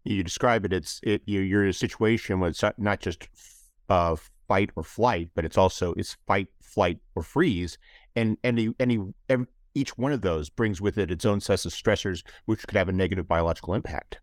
you 0.06 0.22
describe 0.22 0.64
it, 0.64 0.72
it's 0.72 1.00
it 1.02 1.22
you, 1.26 1.40
you're 1.40 1.64
in 1.64 1.70
a 1.70 1.74
situation 1.74 2.40
where 2.40 2.50
it's 2.50 2.62
not 2.78 3.00
just 3.00 3.28
uh, 3.88 4.16
fight 4.48 4.70
or 4.76 4.82
flight, 4.82 5.30
but 5.34 5.44
it's 5.44 5.58
also 5.58 5.92
it's 5.94 6.16
fight, 6.26 6.48
flight, 6.62 6.98
or 7.14 7.22
freeze, 7.22 7.78
and 8.14 8.36
any 8.44 8.74
any 8.78 8.98
each 9.74 9.98
one 9.98 10.12
of 10.12 10.22
those 10.22 10.48
brings 10.48 10.80
with 10.80 10.96
it 10.98 11.10
its 11.10 11.24
own 11.24 11.40
set 11.40 11.64
of 11.64 11.72
stressors, 11.72 12.22
which 12.46 12.66
could 12.66 12.76
have 12.76 12.88
a 12.88 12.92
negative 12.92 13.28
biological 13.28 13.74
impact. 13.74 14.18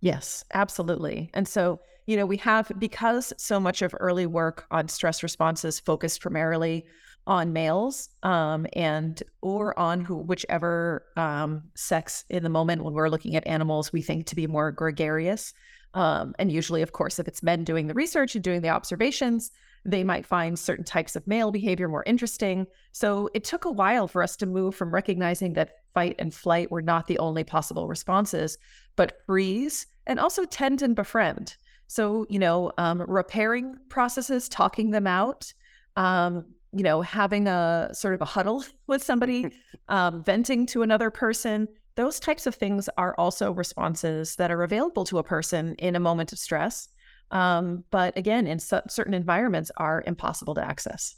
Yes, 0.00 0.44
absolutely. 0.52 1.30
And 1.34 1.48
so, 1.48 1.80
you 2.06 2.16
know, 2.16 2.26
we 2.26 2.36
have 2.38 2.70
because 2.78 3.32
so 3.38 3.58
much 3.60 3.80
of 3.80 3.94
early 3.98 4.26
work 4.26 4.66
on 4.70 4.88
stress 4.88 5.22
responses 5.22 5.80
focused 5.80 6.20
primarily 6.20 6.84
on 7.26 7.52
males 7.52 8.08
um, 8.22 8.66
and 8.74 9.22
or 9.42 9.76
on 9.78 10.00
who 10.00 10.16
whichever 10.16 11.04
um, 11.16 11.62
sex 11.74 12.24
in 12.30 12.42
the 12.42 12.48
moment 12.48 12.84
when 12.84 12.94
we're 12.94 13.08
looking 13.08 13.34
at 13.34 13.46
animals 13.46 13.92
we 13.92 14.00
think 14.00 14.26
to 14.26 14.36
be 14.36 14.46
more 14.46 14.70
gregarious. 14.70 15.52
Um, 15.94 16.34
and 16.38 16.52
usually 16.52 16.82
of 16.82 16.92
course 16.92 17.18
if 17.18 17.26
it's 17.26 17.42
men 17.42 17.64
doing 17.64 17.88
the 17.88 17.94
research 17.94 18.34
and 18.34 18.44
doing 18.44 18.60
the 18.60 18.68
observations 18.68 19.50
they 19.84 20.02
might 20.02 20.26
find 20.26 20.58
certain 20.58 20.84
types 20.84 21.14
of 21.14 21.26
male 21.28 21.52
behavior 21.52 21.88
more 21.88 22.02
interesting. 22.06 22.66
So 22.90 23.30
it 23.34 23.44
took 23.44 23.64
a 23.64 23.70
while 23.70 24.08
for 24.08 24.20
us 24.20 24.34
to 24.36 24.46
move 24.46 24.74
from 24.74 24.92
recognizing 24.92 25.52
that 25.52 25.76
fight 25.94 26.16
and 26.18 26.34
flight 26.34 26.72
were 26.72 26.82
not 26.82 27.06
the 27.06 27.18
only 27.18 27.44
possible 27.44 27.88
responses 27.88 28.58
but 28.96 29.20
freeze 29.26 29.86
and 30.06 30.20
also 30.20 30.44
tend 30.44 30.82
and 30.82 30.94
befriend. 30.94 31.56
So 31.88 32.26
you 32.28 32.38
know 32.38 32.72
um, 32.78 33.02
repairing 33.02 33.76
processes 33.88 34.48
talking 34.48 34.90
them 34.90 35.08
out 35.08 35.52
um, 35.96 36.44
you 36.72 36.82
know, 36.82 37.02
having 37.02 37.46
a 37.46 37.90
sort 37.92 38.14
of 38.14 38.22
a 38.22 38.24
huddle 38.24 38.64
with 38.86 39.02
somebody, 39.02 39.50
um, 39.88 40.22
venting 40.22 40.66
to 40.66 40.82
another 40.82 41.10
person, 41.10 41.68
those 41.94 42.20
types 42.20 42.46
of 42.46 42.54
things 42.54 42.88
are 42.98 43.14
also 43.16 43.52
responses 43.52 44.36
that 44.36 44.50
are 44.50 44.62
available 44.62 45.04
to 45.04 45.18
a 45.18 45.22
person 45.22 45.74
in 45.78 45.96
a 45.96 46.00
moment 46.00 46.32
of 46.32 46.38
stress. 46.38 46.88
Um, 47.30 47.84
but 47.90 48.16
again, 48.16 48.46
in 48.46 48.58
c- 48.58 48.78
certain 48.88 49.14
environments, 49.14 49.70
are 49.78 50.04
impossible 50.06 50.54
to 50.54 50.64
access. 50.64 51.16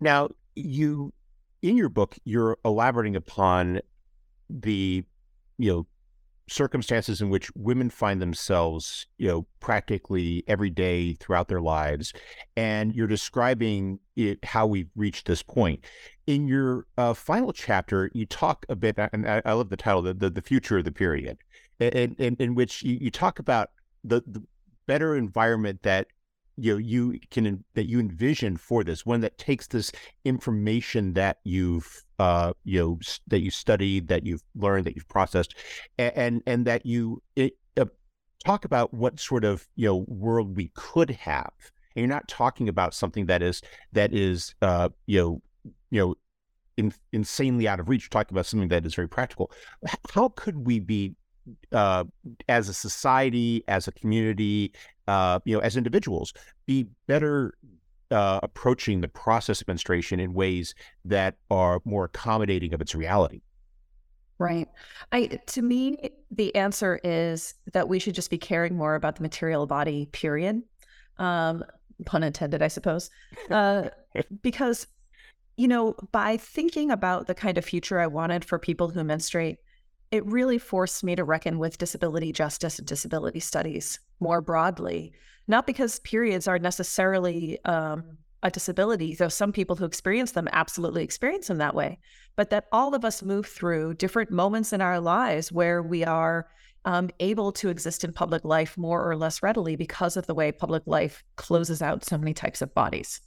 Now, 0.00 0.28
you 0.54 1.12
in 1.62 1.76
your 1.76 1.88
book, 1.88 2.16
you're 2.24 2.58
elaborating 2.64 3.16
upon 3.16 3.80
the 4.48 5.04
you 5.58 5.70
know 5.72 5.86
circumstances 6.48 7.20
in 7.20 7.30
which 7.30 7.50
women 7.54 7.90
find 7.90 8.20
themselves, 8.20 9.06
you 9.18 9.28
know, 9.28 9.46
practically 9.60 10.44
every 10.46 10.70
day 10.70 11.14
throughout 11.14 11.48
their 11.48 11.60
lives, 11.60 12.12
and 12.56 12.94
you're 12.94 13.06
describing 13.06 13.98
it, 14.16 14.44
how 14.44 14.66
we've 14.66 14.90
reached 14.96 15.26
this 15.26 15.42
point. 15.42 15.84
In 16.26 16.48
your 16.48 16.86
uh, 16.96 17.14
final 17.14 17.52
chapter, 17.52 18.10
you 18.14 18.26
talk 18.26 18.66
a 18.68 18.76
bit, 18.76 18.96
and 19.12 19.28
I, 19.28 19.42
I 19.44 19.52
love 19.52 19.70
the 19.70 19.76
title, 19.76 20.02
the, 20.02 20.14
the, 20.14 20.30
the 20.30 20.42
future 20.42 20.78
of 20.78 20.84
the 20.84 20.92
period, 20.92 21.38
in, 21.80 22.14
in, 22.18 22.36
in 22.38 22.54
which 22.54 22.82
you, 22.82 22.98
you 23.00 23.10
talk 23.10 23.38
about 23.38 23.70
the, 24.04 24.22
the 24.26 24.42
better 24.86 25.16
environment 25.16 25.82
that 25.82 26.08
you 26.58 26.72
know 26.72 26.78
you 26.78 27.18
can 27.30 27.64
that 27.74 27.88
you 27.88 28.00
envision 28.00 28.56
for 28.56 28.82
this 28.84 29.06
one 29.06 29.20
that 29.20 29.38
takes 29.38 29.66
this 29.68 29.92
information 30.24 31.12
that 31.14 31.38
you've 31.44 32.04
uh 32.18 32.52
you 32.64 32.80
know 32.80 32.98
that 33.28 33.40
you 33.40 33.50
studied 33.50 34.08
that 34.08 34.26
you've 34.26 34.42
learned 34.54 34.84
that 34.84 34.94
you've 34.94 35.08
processed 35.08 35.54
and 35.98 36.12
and, 36.16 36.42
and 36.46 36.66
that 36.66 36.84
you 36.84 37.22
it, 37.36 37.56
uh, 37.78 37.86
talk 38.44 38.64
about 38.64 38.92
what 38.92 39.18
sort 39.20 39.44
of 39.44 39.68
you 39.76 39.86
know 39.86 40.04
world 40.08 40.56
we 40.56 40.70
could 40.74 41.10
have. 41.10 41.52
And 41.94 42.02
you're 42.02 42.06
not 42.06 42.28
talking 42.28 42.68
about 42.68 42.94
something 42.94 43.26
that 43.26 43.42
is 43.42 43.62
that 43.92 44.12
is 44.12 44.54
uh 44.62 44.88
you 45.06 45.20
know 45.20 45.42
you 45.90 46.00
know 46.00 46.14
in, 46.76 46.92
insanely 47.12 47.68
out 47.68 47.80
of 47.80 47.88
reach. 47.88 48.04
You're 48.04 48.10
talking 48.10 48.34
about 48.34 48.46
something 48.46 48.68
that 48.68 48.86
is 48.86 48.94
very 48.94 49.08
practical. 49.08 49.50
How 50.14 50.30
could 50.30 50.66
we 50.66 50.80
be 50.80 51.14
uh, 51.72 52.04
as 52.48 52.68
a 52.68 52.74
society, 52.74 53.64
as 53.68 53.88
a 53.88 53.92
community, 53.92 54.72
uh, 55.06 55.40
you 55.44 55.54
know, 55.54 55.60
as 55.60 55.76
individuals, 55.76 56.32
be 56.66 56.86
better 57.06 57.54
uh, 58.10 58.40
approaching 58.42 59.00
the 59.00 59.08
process 59.08 59.60
of 59.60 59.68
menstruation 59.68 60.20
in 60.20 60.32
ways 60.32 60.74
that 61.04 61.36
are 61.50 61.80
more 61.84 62.04
accommodating 62.04 62.72
of 62.72 62.80
its 62.80 62.94
reality. 62.94 63.42
Right. 64.38 64.68
I 65.10 65.40
to 65.46 65.62
me, 65.62 66.10
the 66.30 66.54
answer 66.54 67.00
is 67.02 67.54
that 67.72 67.88
we 67.88 67.98
should 67.98 68.14
just 68.14 68.30
be 68.30 68.38
caring 68.38 68.76
more 68.76 68.94
about 68.94 69.16
the 69.16 69.22
material 69.22 69.66
body. 69.66 70.06
Period. 70.06 70.62
Um, 71.18 71.64
pun 72.06 72.22
intended, 72.22 72.62
I 72.62 72.68
suppose. 72.68 73.10
Uh, 73.50 73.88
because 74.42 74.86
you 75.56 75.66
know, 75.66 75.96
by 76.12 76.36
thinking 76.36 76.92
about 76.92 77.26
the 77.26 77.34
kind 77.34 77.58
of 77.58 77.64
future 77.64 77.98
I 77.98 78.06
wanted 78.06 78.44
for 78.44 78.60
people 78.60 78.88
who 78.90 79.02
menstruate, 79.02 79.58
it 80.10 80.24
really 80.26 80.58
forced 80.58 81.04
me 81.04 81.14
to 81.16 81.24
reckon 81.24 81.58
with 81.58 81.78
disability 81.78 82.32
justice 82.32 82.78
and 82.78 82.88
disability 82.88 83.40
studies 83.40 84.00
more 84.20 84.40
broadly. 84.40 85.12
Not 85.46 85.66
because 85.66 85.98
periods 86.00 86.46
are 86.48 86.58
necessarily 86.58 87.58
um, 87.64 88.18
a 88.42 88.50
disability, 88.50 89.14
though 89.14 89.28
some 89.28 89.52
people 89.52 89.76
who 89.76 89.84
experience 89.84 90.32
them 90.32 90.48
absolutely 90.52 91.02
experience 91.02 91.48
them 91.48 91.58
that 91.58 91.74
way, 91.74 91.98
but 92.36 92.50
that 92.50 92.66
all 92.72 92.94
of 92.94 93.04
us 93.04 93.22
move 93.22 93.46
through 93.46 93.94
different 93.94 94.30
moments 94.30 94.72
in 94.72 94.80
our 94.80 95.00
lives 95.00 95.50
where 95.50 95.82
we 95.82 96.04
are 96.04 96.48
um, 96.84 97.10
able 97.20 97.52
to 97.52 97.68
exist 97.68 98.04
in 98.04 98.12
public 98.12 98.44
life 98.44 98.78
more 98.78 99.08
or 99.08 99.16
less 99.16 99.42
readily 99.42 99.76
because 99.76 100.16
of 100.16 100.26
the 100.26 100.34
way 100.34 100.52
public 100.52 100.82
life 100.86 101.24
closes 101.36 101.82
out 101.82 102.04
so 102.04 102.16
many 102.16 102.32
types 102.32 102.62
of 102.62 102.72
bodies. 102.74 103.20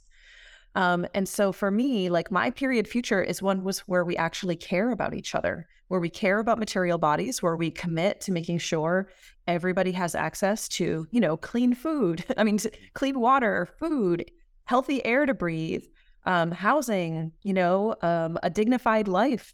Um, 0.74 1.06
and 1.14 1.28
so 1.28 1.52
for 1.52 1.70
me, 1.70 2.08
like 2.08 2.30
my 2.30 2.50
period 2.50 2.88
future 2.88 3.22
is 3.22 3.42
one 3.42 3.62
was 3.62 3.80
where 3.80 4.04
we 4.04 4.16
actually 4.16 4.56
care 4.56 4.90
about 4.90 5.14
each 5.14 5.34
other, 5.34 5.66
where 5.92 6.00
we 6.00 6.08
care 6.08 6.38
about 6.38 6.58
material 6.58 6.96
bodies, 6.96 7.42
where 7.42 7.54
we 7.54 7.70
commit 7.70 8.18
to 8.18 8.32
making 8.32 8.56
sure 8.56 9.10
everybody 9.46 9.92
has 9.92 10.14
access 10.14 10.66
to, 10.66 11.06
you 11.10 11.20
know, 11.20 11.36
clean 11.36 11.74
food. 11.74 12.24
I 12.38 12.44
mean, 12.44 12.58
clean 12.94 13.20
water, 13.20 13.68
food, 13.78 14.30
healthy 14.64 15.04
air 15.04 15.26
to 15.26 15.34
breathe, 15.34 15.84
um, 16.24 16.50
housing, 16.50 17.30
you 17.42 17.52
know, 17.52 17.94
um, 18.00 18.38
a 18.42 18.48
dignified 18.48 19.06
life. 19.06 19.52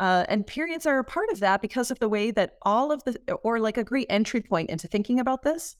Uh, 0.00 0.24
and 0.28 0.44
periods 0.44 0.86
are 0.86 0.98
a 0.98 1.04
part 1.04 1.30
of 1.30 1.38
that 1.38 1.62
because 1.62 1.92
of 1.92 2.00
the 2.00 2.08
way 2.08 2.32
that 2.32 2.56
all 2.62 2.90
of 2.90 3.04
the, 3.04 3.16
or 3.44 3.60
like 3.60 3.78
a 3.78 3.84
great 3.84 4.08
entry 4.10 4.40
point 4.40 4.68
into 4.68 4.88
thinking 4.88 5.20
about 5.20 5.44
this, 5.44 5.76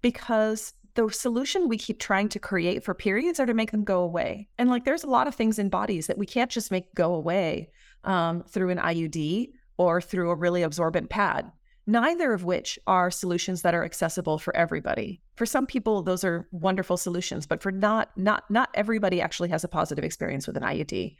because 0.00 0.74
the 0.94 1.10
solution 1.10 1.68
we 1.68 1.76
keep 1.76 1.98
trying 1.98 2.28
to 2.28 2.38
create 2.38 2.84
for 2.84 2.94
periods 2.94 3.40
are 3.40 3.46
to 3.46 3.54
make 3.54 3.72
them 3.72 3.82
go 3.82 4.04
away. 4.04 4.48
And 4.58 4.70
like 4.70 4.84
there's 4.84 5.02
a 5.02 5.10
lot 5.10 5.26
of 5.26 5.34
things 5.34 5.58
in 5.58 5.70
bodies 5.70 6.06
that 6.06 6.18
we 6.18 6.26
can't 6.26 6.52
just 6.52 6.70
make 6.70 6.94
go 6.94 7.14
away 7.14 7.70
um, 8.04 8.42
through 8.44 8.70
an 8.70 8.78
IUD 8.78 9.50
or 9.76 10.00
through 10.00 10.30
a 10.30 10.34
really 10.34 10.62
absorbent 10.62 11.10
pad. 11.10 11.50
Neither 11.86 12.32
of 12.32 12.44
which 12.44 12.78
are 12.86 13.10
solutions 13.10 13.62
that 13.62 13.74
are 13.74 13.84
accessible 13.84 14.38
for 14.38 14.54
everybody. 14.54 15.20
For 15.36 15.46
some 15.46 15.66
people, 15.66 16.02
those 16.02 16.22
are 16.22 16.46
wonderful 16.52 16.96
solutions, 16.96 17.46
but 17.46 17.62
for 17.62 17.72
not 17.72 18.10
not 18.16 18.44
not 18.50 18.68
everybody 18.74 19.20
actually 19.20 19.48
has 19.48 19.64
a 19.64 19.68
positive 19.68 20.04
experience 20.04 20.46
with 20.46 20.56
an 20.56 20.62
IUD. 20.62 21.16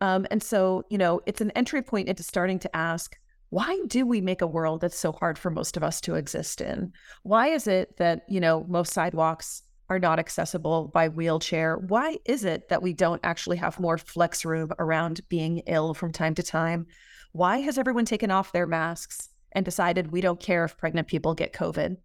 Um, 0.00 0.26
and 0.30 0.42
so, 0.42 0.84
you 0.90 0.98
know, 0.98 1.20
it's 1.26 1.40
an 1.40 1.52
entry 1.52 1.80
point 1.80 2.08
into 2.08 2.22
starting 2.22 2.58
to 2.58 2.76
ask, 2.76 3.16
why 3.50 3.80
do 3.86 4.04
we 4.04 4.20
make 4.20 4.42
a 4.42 4.46
world 4.46 4.80
that's 4.80 4.98
so 4.98 5.12
hard 5.12 5.38
for 5.38 5.50
most 5.50 5.76
of 5.76 5.84
us 5.84 6.00
to 6.02 6.16
exist 6.16 6.60
in? 6.60 6.92
Why 7.22 7.48
is 7.48 7.66
it 7.68 7.96
that, 7.98 8.22
you 8.28 8.40
know, 8.40 8.66
most 8.68 8.92
sidewalks 8.92 9.62
are 9.88 9.98
not 9.98 10.18
accessible 10.18 10.88
by 10.88 11.08
wheelchair? 11.08 11.76
Why 11.76 12.18
is 12.24 12.44
it 12.44 12.68
that 12.68 12.82
we 12.82 12.92
don't 12.92 13.20
actually 13.22 13.58
have 13.58 13.78
more 13.80 13.98
flex 13.98 14.44
room 14.44 14.72
around 14.78 15.20
being 15.28 15.58
ill 15.66 15.94
from 15.94 16.12
time 16.12 16.34
to 16.36 16.42
time? 16.42 16.86
Why 17.32 17.58
has 17.58 17.78
everyone 17.78 18.04
taken 18.04 18.30
off 18.30 18.52
their 18.52 18.66
masks 18.66 19.28
and 19.52 19.64
decided 19.64 20.10
we 20.10 20.20
don't 20.20 20.40
care 20.40 20.64
if 20.64 20.76
pregnant 20.76 21.08
people 21.08 21.34
get 21.34 21.52
COVID? 21.52 21.96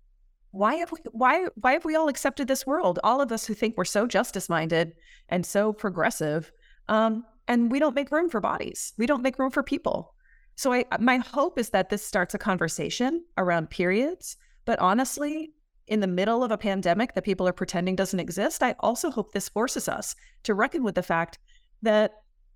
Why 0.52 0.76
have 0.76 0.92
we 0.92 1.00
why 1.12 1.46
why 1.56 1.74
have 1.74 1.86
we 1.86 1.96
all 1.96 2.08
accepted 2.08 2.48
this 2.48 2.66
world? 2.66 3.00
All 3.04 3.22
of 3.22 3.32
us 3.32 3.46
who 3.46 3.54
think 3.54 3.78
we're 3.78 3.86
so 3.86 4.08
justice 4.08 4.50
minded 4.50 4.94
and 5.30 5.46
so 5.46 5.72
progressive, 5.72 6.52
um, 6.88 7.24
and 7.48 7.72
we 7.72 7.78
don't 7.78 7.96
make 7.96 8.12
room 8.12 8.30
for 8.30 8.42
bodies. 8.42 8.94
We 8.98 9.06
don't 9.06 9.22
make 9.22 9.38
room 9.38 9.52
for 9.52 9.62
people. 9.62 10.16
So 10.56 10.74
I 10.74 10.86
my 11.00 11.18
hope 11.18 11.60
is 11.60 11.70
that 11.70 11.90
this 11.90 12.04
starts 12.04 12.34
a 12.34 12.40
conversation 12.40 13.24
around 13.38 13.70
periods, 13.70 14.38
but 14.66 14.80
honestly, 14.80 15.54
in 15.90 16.00
the 16.00 16.08
middle 16.08 16.44
of 16.44 16.52
a 16.52 16.58
pandemic 16.58 17.14
that 17.16 17.24
people 17.24 17.48
are 17.48 17.54
pretending 17.54 17.96
doesn't 17.96 18.20
exist, 18.20 18.64
I 18.64 18.76
also 18.80 19.10
hope 19.12 19.32
this 19.32 19.50
forces 19.50 19.90
us 19.90 20.16
to 20.44 20.54
reckon 20.54 20.84
with 20.84 20.96
the 20.96 21.04
fact 21.04 21.40
that 21.82 22.14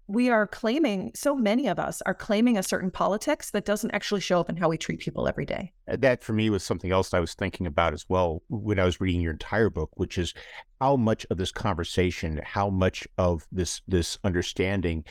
we 0.08 0.30
are 0.30 0.46
claiming 0.46 1.12
so 1.16 1.34
many 1.34 1.68
of 1.68 1.80
us 1.80 2.02
are 2.06 2.14
claiming 2.14 2.58
a 2.58 2.64
certain 2.64 2.92
politics 2.92 3.52
that 3.52 3.66
doesn't 3.66 3.92
actually 3.92 4.20
show 4.20 4.40
up 4.40 4.50
in 4.50 4.58
how 4.58 4.68
we 4.70 4.78
treat 4.78 5.00
people 5.00 5.28
every 5.28 5.46
day. 5.46 5.72
Uh, 5.90 5.96
that 5.98 6.24
for 6.24 6.34
me 6.34 6.50
was 6.50 6.64
something 6.64 6.92
else 6.92 7.14
I 7.14 7.22
was 7.22 7.34
thinking 7.34 7.66
about 7.66 7.94
as 7.94 8.06
well 8.10 8.44
when 8.50 8.80
I 8.80 8.86
was 8.86 9.00
reading 9.00 9.22
your 9.22 9.32
entire 9.32 9.70
book, 9.70 9.92
which 9.96 10.18
is 10.18 10.34
how 10.82 10.98
much 10.98 11.26
of 11.30 11.38
this 11.38 11.52
conversation, 11.52 12.42
how 12.44 12.70
much 12.70 13.08
of 13.18 13.48
this 13.52 13.82
this 13.88 14.18
understanding 14.24 15.06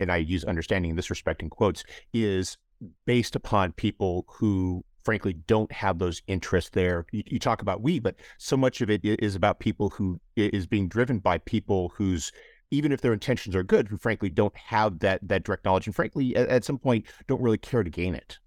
and 0.00 0.10
I 0.10 0.18
use 0.18 0.44
understanding 0.44 0.90
in 0.90 0.96
this 0.96 1.10
respect 1.10 1.42
in 1.42 1.50
quotes, 1.50 1.84
is 2.12 2.56
based 3.04 3.36
upon 3.36 3.72
people 3.72 4.24
who 4.28 4.84
frankly 5.04 5.34
don't 5.46 5.70
have 5.72 5.98
those 5.98 6.22
interests 6.26 6.70
there. 6.70 7.06
You, 7.12 7.22
you, 7.26 7.38
talk 7.38 7.62
about 7.62 7.82
we, 7.82 7.98
but 7.98 8.16
so 8.38 8.56
much 8.56 8.80
of 8.80 8.90
it 8.90 9.00
is 9.04 9.34
about 9.34 9.60
people 9.60 9.90
who 9.90 10.20
is 10.36 10.66
being 10.66 10.88
driven 10.88 11.18
by 11.18 11.38
people 11.38 11.92
whose 11.96 12.32
even 12.70 12.92
if 12.92 13.00
their 13.00 13.14
intentions 13.14 13.56
are 13.56 13.62
good, 13.62 13.88
who 13.88 13.96
frankly 13.96 14.28
don't 14.28 14.56
have 14.56 14.98
that 14.98 15.26
that 15.26 15.44
direct 15.44 15.64
knowledge 15.64 15.86
and 15.86 15.96
frankly 15.96 16.36
at, 16.36 16.48
at 16.48 16.64
some 16.64 16.78
point 16.78 17.06
don't 17.26 17.40
really 17.40 17.58
care 17.58 17.82
to 17.82 17.90
gain 17.90 18.14
it. 18.14 18.38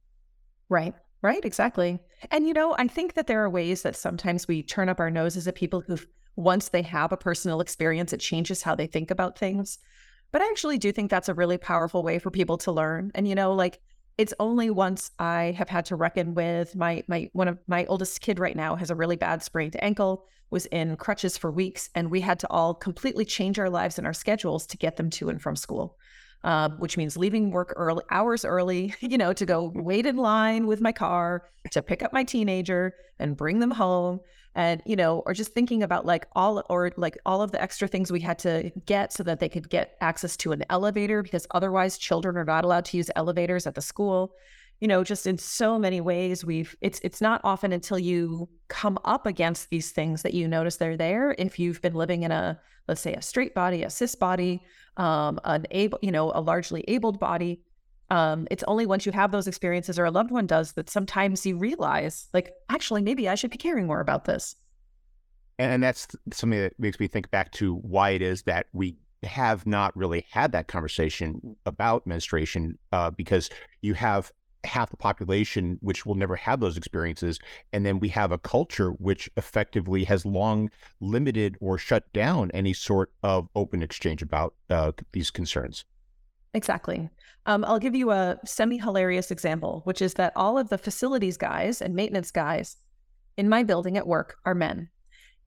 Right. 0.69 0.93
Right, 1.23 1.45
exactly. 1.45 1.99
And 2.31 2.47
you 2.47 2.53
know, 2.53 2.75
I 2.79 2.87
think 2.87 3.13
that 3.13 3.27
there 3.27 3.43
are 3.43 3.49
ways 3.49 3.83
that 3.83 3.95
sometimes 3.95 4.47
we 4.47 4.63
turn 4.63 4.89
up 4.89 4.99
our 4.99 5.11
noses 5.11 5.47
at 5.47 5.53
people 5.53 5.81
who 5.81 5.97
once 6.35 6.69
they 6.69 6.81
have 6.81 7.11
a 7.11 7.17
personal 7.17 7.61
experience, 7.61 8.13
it 8.13 8.19
changes 8.19 8.63
how 8.63 8.75
they 8.75 8.87
think 8.87 9.11
about 9.11 9.37
things. 9.37 9.77
But 10.31 10.41
I 10.41 10.49
actually 10.49 10.77
do 10.77 10.91
think 10.91 11.11
that's 11.11 11.29
a 11.29 11.33
really 11.33 11.57
powerful 11.57 12.03
way 12.03 12.17
for 12.19 12.31
people 12.31 12.57
to 12.59 12.71
learn. 12.71 13.11
And, 13.13 13.27
you 13.27 13.35
know, 13.35 13.53
like 13.53 13.81
it's 14.21 14.35
only 14.39 14.69
once 14.69 15.09
I 15.17 15.55
have 15.57 15.67
had 15.67 15.85
to 15.85 15.95
reckon 15.95 16.35
with 16.35 16.75
my 16.75 17.03
my 17.07 17.31
one 17.33 17.47
of 17.47 17.57
my 17.65 17.87
oldest 17.87 18.21
kid 18.21 18.37
right 18.37 18.55
now 18.55 18.75
has 18.75 18.91
a 18.91 18.95
really 18.95 19.15
bad 19.15 19.41
sprained 19.41 19.75
ankle, 19.79 20.25
was 20.51 20.67
in 20.67 20.95
crutches 20.95 21.39
for 21.39 21.49
weeks, 21.49 21.89
and 21.95 22.11
we 22.11 22.21
had 22.21 22.37
to 22.41 22.49
all 22.51 22.75
completely 22.75 23.25
change 23.25 23.57
our 23.57 23.69
lives 23.69 23.97
and 23.97 24.05
our 24.05 24.13
schedules 24.13 24.67
to 24.67 24.77
get 24.77 24.97
them 24.97 25.09
to 25.09 25.29
and 25.29 25.41
from 25.41 25.55
school. 25.55 25.97
Uh, 26.43 26.69
which 26.79 26.97
means 26.97 27.15
leaving 27.17 27.51
work 27.51 27.71
early 27.75 28.03
hours 28.09 28.43
early, 28.43 28.95
you 28.99 29.15
know, 29.15 29.31
to 29.31 29.45
go 29.45 29.71
wait 29.75 30.07
in 30.07 30.17
line 30.17 30.65
with 30.65 30.81
my 30.81 30.91
car 30.91 31.43
to 31.69 31.83
pick 31.83 32.01
up 32.01 32.11
my 32.11 32.23
teenager 32.23 32.95
and 33.19 33.37
bring 33.37 33.59
them 33.59 33.69
home 33.69 34.19
and 34.55 34.81
you 34.85 34.95
know 34.95 35.19
or 35.25 35.33
just 35.33 35.53
thinking 35.53 35.83
about 35.83 36.05
like 36.05 36.27
all 36.33 36.63
or 36.69 36.91
like 36.97 37.17
all 37.25 37.41
of 37.41 37.51
the 37.51 37.61
extra 37.61 37.87
things 37.87 38.11
we 38.11 38.19
had 38.19 38.37
to 38.37 38.71
get 38.85 39.13
so 39.13 39.23
that 39.23 39.39
they 39.39 39.47
could 39.47 39.69
get 39.69 39.95
access 40.01 40.35
to 40.35 40.51
an 40.51 40.63
elevator 40.69 41.23
because 41.23 41.47
otherwise 41.51 41.97
children 41.97 42.37
are 42.37 42.43
not 42.43 42.65
allowed 42.65 42.85
to 42.85 42.97
use 42.97 43.09
elevators 43.15 43.65
at 43.65 43.75
the 43.75 43.81
school 43.81 44.33
you 44.81 44.87
know 44.87 45.03
just 45.03 45.25
in 45.25 45.37
so 45.37 45.79
many 45.79 46.01
ways 46.01 46.43
we've 46.43 46.75
it's 46.81 46.99
it's 47.03 47.21
not 47.21 47.39
often 47.45 47.71
until 47.71 47.97
you 47.97 48.49
come 48.67 48.97
up 49.05 49.25
against 49.25 49.69
these 49.69 49.91
things 49.91 50.23
that 50.23 50.33
you 50.33 50.47
notice 50.47 50.75
they're 50.75 50.97
there 50.97 51.33
if 51.37 51.57
you've 51.57 51.81
been 51.81 51.93
living 51.93 52.23
in 52.23 52.31
a 52.31 52.59
let's 52.89 52.99
say 52.99 53.13
a 53.13 53.21
straight 53.21 53.53
body 53.53 53.83
a 53.83 53.89
cis 53.89 54.15
body 54.15 54.61
um 54.97 55.39
an 55.45 55.65
able 55.71 55.99
you 56.01 56.11
know 56.11 56.31
a 56.35 56.41
largely 56.41 56.83
abled 56.89 57.19
body 57.19 57.61
um, 58.11 58.45
it's 58.51 58.63
only 58.67 58.85
once 58.85 59.05
you 59.05 59.13
have 59.13 59.31
those 59.31 59.47
experiences 59.47 59.97
or 59.97 60.03
a 60.03 60.11
loved 60.11 60.31
one 60.31 60.45
does 60.45 60.73
that 60.73 60.89
sometimes 60.89 61.45
you 61.45 61.57
realize, 61.57 62.27
like, 62.33 62.51
actually, 62.67 63.01
maybe 63.01 63.29
I 63.29 63.35
should 63.35 63.51
be 63.51 63.57
caring 63.57 63.87
more 63.87 64.01
about 64.01 64.25
this. 64.25 64.57
And 65.57 65.81
that's 65.81 66.07
something 66.33 66.59
that 66.59 66.77
makes 66.77 66.99
me 66.99 67.07
think 67.07 67.31
back 67.31 67.53
to 67.53 67.75
why 67.75 68.09
it 68.09 68.21
is 68.21 68.43
that 68.43 68.65
we 68.73 68.97
have 69.23 69.65
not 69.65 69.95
really 69.95 70.25
had 70.29 70.51
that 70.51 70.67
conversation 70.67 71.55
about 71.65 72.05
menstruation 72.05 72.77
uh, 72.91 73.11
because 73.11 73.49
you 73.81 73.93
have 73.93 74.29
half 74.63 74.89
the 74.89 74.97
population 74.97 75.77
which 75.81 76.05
will 76.05 76.15
never 76.15 76.35
have 76.35 76.59
those 76.59 76.77
experiences 76.77 77.39
and 77.73 77.85
then 77.85 77.99
we 77.99 78.07
have 78.09 78.31
a 78.31 78.37
culture 78.37 78.91
which 78.91 79.29
effectively 79.37 80.03
has 80.03 80.25
long 80.25 80.69
limited 80.99 81.57
or 81.59 81.77
shut 81.77 82.11
down 82.13 82.51
any 82.53 82.73
sort 82.73 83.11
of 83.23 83.47
open 83.55 83.81
exchange 83.81 84.21
about 84.21 84.53
uh, 84.69 84.91
these 85.13 85.31
concerns 85.31 85.85
exactly 86.53 87.09
um, 87.45 87.65
i'll 87.65 87.79
give 87.79 87.95
you 87.95 88.11
a 88.11 88.37
semi-hilarious 88.45 89.31
example 89.31 89.81
which 89.85 90.01
is 90.01 90.13
that 90.13 90.33
all 90.35 90.57
of 90.57 90.69
the 90.69 90.77
facilities 90.77 91.37
guys 91.37 91.81
and 91.81 91.95
maintenance 91.95 92.31
guys 92.31 92.77
in 93.37 93.49
my 93.49 93.63
building 93.63 93.97
at 93.97 94.07
work 94.07 94.37
are 94.45 94.55
men 94.55 94.89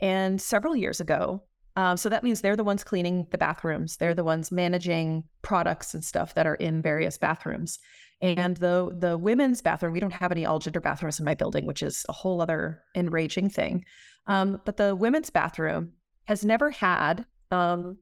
and 0.01 0.41
several 0.41 0.75
years 0.75 1.01
ago 1.01 1.43
um, 1.77 1.97
so 1.97 2.09
that 2.09 2.23
means 2.23 2.41
they're 2.41 2.57
the 2.57 2.65
ones 2.65 2.85
cleaning 2.85 3.27
the 3.31 3.39
bathrooms. 3.39 3.97
They're 3.97 4.15
the 4.15 4.25
ones 4.25 4.53
managing 4.53 5.25
products 5.43 5.95
and 5.95 6.05
stuff 6.05 6.35
that 6.35 6.47
are 6.47 6.55
in 6.55 6.83
various 6.83 7.19
bathrooms. 7.19 7.79
And 8.25 8.57
the 8.57 8.91
the 8.99 9.19
women's 9.19 9.61
bathroom, 9.61 9.93
we 9.93 10.01
don't 10.01 10.13
have 10.13 10.33
any 10.33 10.47
all 10.47 10.59
gender 10.59 10.81
bathrooms 10.81 11.19
in 11.19 11.27
my 11.27 11.35
building, 11.35 11.67
which 11.67 11.83
is 11.83 12.07
a 12.09 12.13
whole 12.13 12.41
other 12.41 12.83
enraging 12.95 13.51
thing. 13.51 13.85
Um, 14.27 14.63
but 14.65 14.79
the 14.79 14.97
women's 14.97 15.29
bathroom 15.29 15.93
has 16.25 16.43
never 16.43 16.71
had 16.71 17.27
um, 17.51 17.99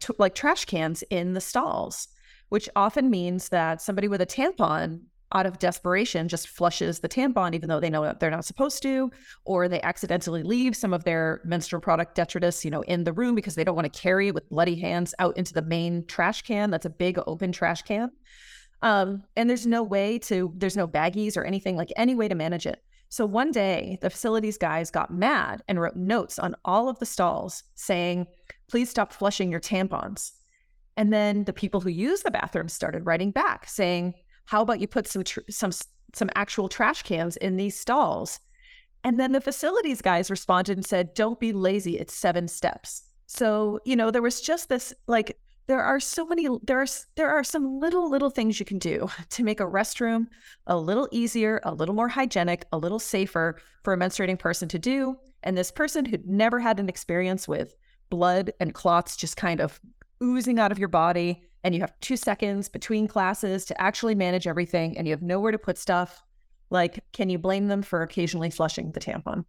t- 0.00 0.14
like 0.18 0.34
trash 0.34 0.64
cans 0.64 1.04
in 1.10 1.34
the 1.34 1.40
stalls, 1.40 2.08
which 2.48 2.68
often 2.74 3.08
means 3.08 3.50
that 3.50 3.80
somebody 3.80 4.08
with 4.08 4.20
a 4.20 4.26
tampon 4.26 5.02
out 5.34 5.46
of 5.46 5.60
desperation 5.60 6.28
just 6.28 6.48
flushes 6.48 6.98
the 6.98 7.08
tampon 7.08 7.54
even 7.54 7.68
though 7.68 7.80
they 7.80 7.88
know 7.88 8.02
that 8.02 8.20
they're 8.20 8.30
not 8.30 8.44
supposed 8.44 8.82
to 8.82 9.10
or 9.44 9.66
they 9.66 9.80
accidentally 9.80 10.42
leave 10.42 10.76
some 10.76 10.92
of 10.92 11.04
their 11.04 11.40
menstrual 11.44 11.80
product 11.80 12.14
detritus 12.14 12.66
you 12.66 12.70
know 12.70 12.82
in 12.82 13.04
the 13.04 13.14
room 13.14 13.34
because 13.34 13.54
they 13.54 13.64
don't 13.64 13.74
want 13.74 13.90
to 13.90 14.00
carry 14.00 14.28
it 14.28 14.34
with 14.34 14.46
bloody 14.50 14.78
hands 14.78 15.14
out 15.18 15.34
into 15.38 15.54
the 15.54 15.62
main 15.62 16.04
trash 16.06 16.42
can 16.42 16.70
that's 16.70 16.84
a 16.84 16.90
big 16.90 17.18
open 17.26 17.50
trash 17.50 17.80
can 17.80 18.10
um, 18.82 19.22
and 19.36 19.48
there's 19.48 19.66
no 19.66 19.82
way 19.82 20.18
to 20.18 20.52
there's 20.56 20.76
no 20.76 20.88
baggies 20.88 21.36
or 21.36 21.44
anything 21.44 21.76
like 21.76 21.92
any 21.96 22.14
way 22.14 22.28
to 22.28 22.34
manage 22.34 22.66
it 22.66 22.82
so 23.08 23.26
one 23.26 23.50
day 23.50 23.98
the 24.00 24.10
facilities 24.10 24.58
guys 24.58 24.90
got 24.90 25.12
mad 25.12 25.62
and 25.68 25.80
wrote 25.80 25.96
notes 25.96 26.38
on 26.38 26.54
all 26.64 26.88
of 26.88 26.98
the 26.98 27.06
stalls 27.06 27.62
saying 27.74 28.26
please 28.68 28.90
stop 28.90 29.12
flushing 29.12 29.50
your 29.50 29.60
tampons 29.60 30.32
and 30.96 31.12
then 31.12 31.44
the 31.44 31.52
people 31.52 31.80
who 31.80 31.90
use 31.90 32.22
the 32.22 32.30
bathroom 32.30 32.68
started 32.68 33.06
writing 33.06 33.30
back 33.30 33.68
saying 33.68 34.14
how 34.46 34.62
about 34.62 34.80
you 34.80 34.88
put 34.88 35.06
some 35.06 35.24
tr- 35.24 35.40
some 35.48 35.72
some 36.14 36.30
actual 36.34 36.68
trash 36.68 37.02
cans 37.02 37.36
in 37.36 37.56
these 37.56 37.78
stalls? 37.78 38.40
And 39.04 39.18
then 39.18 39.32
the 39.32 39.40
facilities 39.40 40.02
guys 40.02 40.30
responded 40.30 40.76
and 40.76 40.86
said, 40.86 41.14
"Don't 41.14 41.40
be 41.40 41.52
lazy. 41.52 41.98
It's 41.98 42.14
seven 42.14 42.48
steps." 42.48 43.02
So 43.26 43.80
you 43.84 43.96
know 43.96 44.10
there 44.10 44.22
was 44.22 44.40
just 44.40 44.68
this 44.68 44.94
like 45.06 45.38
there 45.66 45.82
are 45.82 46.00
so 46.00 46.26
many 46.26 46.48
there 46.62 46.80
are 46.80 46.86
there 47.16 47.30
are 47.30 47.44
some 47.44 47.78
little 47.78 48.10
little 48.10 48.30
things 48.30 48.58
you 48.58 48.66
can 48.66 48.78
do 48.78 49.08
to 49.30 49.44
make 49.44 49.60
a 49.60 49.64
restroom 49.64 50.26
a 50.66 50.76
little 50.76 51.08
easier, 51.10 51.60
a 51.64 51.74
little 51.74 51.94
more 51.94 52.08
hygienic, 52.08 52.64
a 52.72 52.78
little 52.78 52.98
safer 52.98 53.56
for 53.82 53.92
a 53.92 53.96
menstruating 53.96 54.38
person 54.38 54.68
to 54.68 54.78
do. 54.78 55.16
And 55.42 55.56
this 55.56 55.70
person 55.70 56.04
who'd 56.04 56.26
never 56.26 56.60
had 56.60 56.78
an 56.78 56.88
experience 56.88 57.48
with 57.48 57.74
blood 58.10 58.52
and 58.60 58.74
clots 58.74 59.16
just 59.16 59.36
kind 59.36 59.60
of 59.60 59.80
oozing 60.22 60.58
out 60.58 60.70
of 60.70 60.78
your 60.78 60.88
body 60.88 61.42
and 61.64 61.74
you 61.74 61.80
have 61.80 61.98
two 62.00 62.16
seconds 62.16 62.68
between 62.68 63.08
classes 63.08 63.64
to 63.64 63.80
actually 63.80 64.14
manage 64.14 64.46
everything 64.46 64.96
and 64.98 65.06
you 65.06 65.12
have 65.12 65.22
nowhere 65.22 65.52
to 65.52 65.58
put 65.58 65.78
stuff 65.78 66.22
like 66.70 67.02
can 67.12 67.28
you 67.28 67.38
blame 67.38 67.68
them 67.68 67.82
for 67.82 68.02
occasionally 68.02 68.50
flushing 68.50 68.92
the 68.92 69.00
tampon 69.00 69.44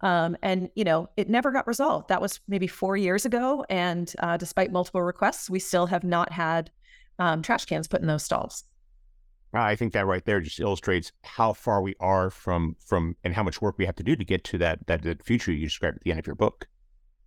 um, 0.00 0.36
and 0.42 0.68
you 0.74 0.84
know 0.84 1.08
it 1.16 1.28
never 1.28 1.50
got 1.50 1.66
resolved 1.66 2.08
that 2.08 2.20
was 2.20 2.40
maybe 2.48 2.66
four 2.66 2.96
years 2.96 3.24
ago 3.24 3.64
and 3.70 4.14
uh, 4.20 4.36
despite 4.36 4.72
multiple 4.72 5.02
requests 5.02 5.48
we 5.50 5.58
still 5.58 5.86
have 5.86 6.04
not 6.04 6.32
had 6.32 6.70
um, 7.18 7.42
trash 7.42 7.64
cans 7.64 7.88
put 7.88 8.00
in 8.00 8.06
those 8.06 8.22
stalls 8.22 8.64
I 9.54 9.76
think 9.76 9.92
that 9.92 10.06
right 10.06 10.24
there 10.24 10.40
just 10.40 10.60
illustrates 10.60 11.12
how 11.22 11.52
far 11.52 11.80
we 11.82 11.94
are 12.00 12.30
from 12.30 12.76
from 12.84 13.16
and 13.24 13.34
how 13.34 13.42
much 13.42 13.62
work 13.62 13.78
we 13.78 13.86
have 13.86 13.96
to 13.96 14.02
do 14.02 14.16
to 14.16 14.24
get 14.24 14.44
to 14.44 14.58
that 14.58 14.86
that, 14.86 15.02
that 15.02 15.24
future 15.24 15.52
you 15.52 15.64
described 15.64 15.96
at 15.96 16.02
the 16.02 16.10
end 16.10 16.20
of 16.20 16.26
your 16.26 16.36
book. 16.36 16.66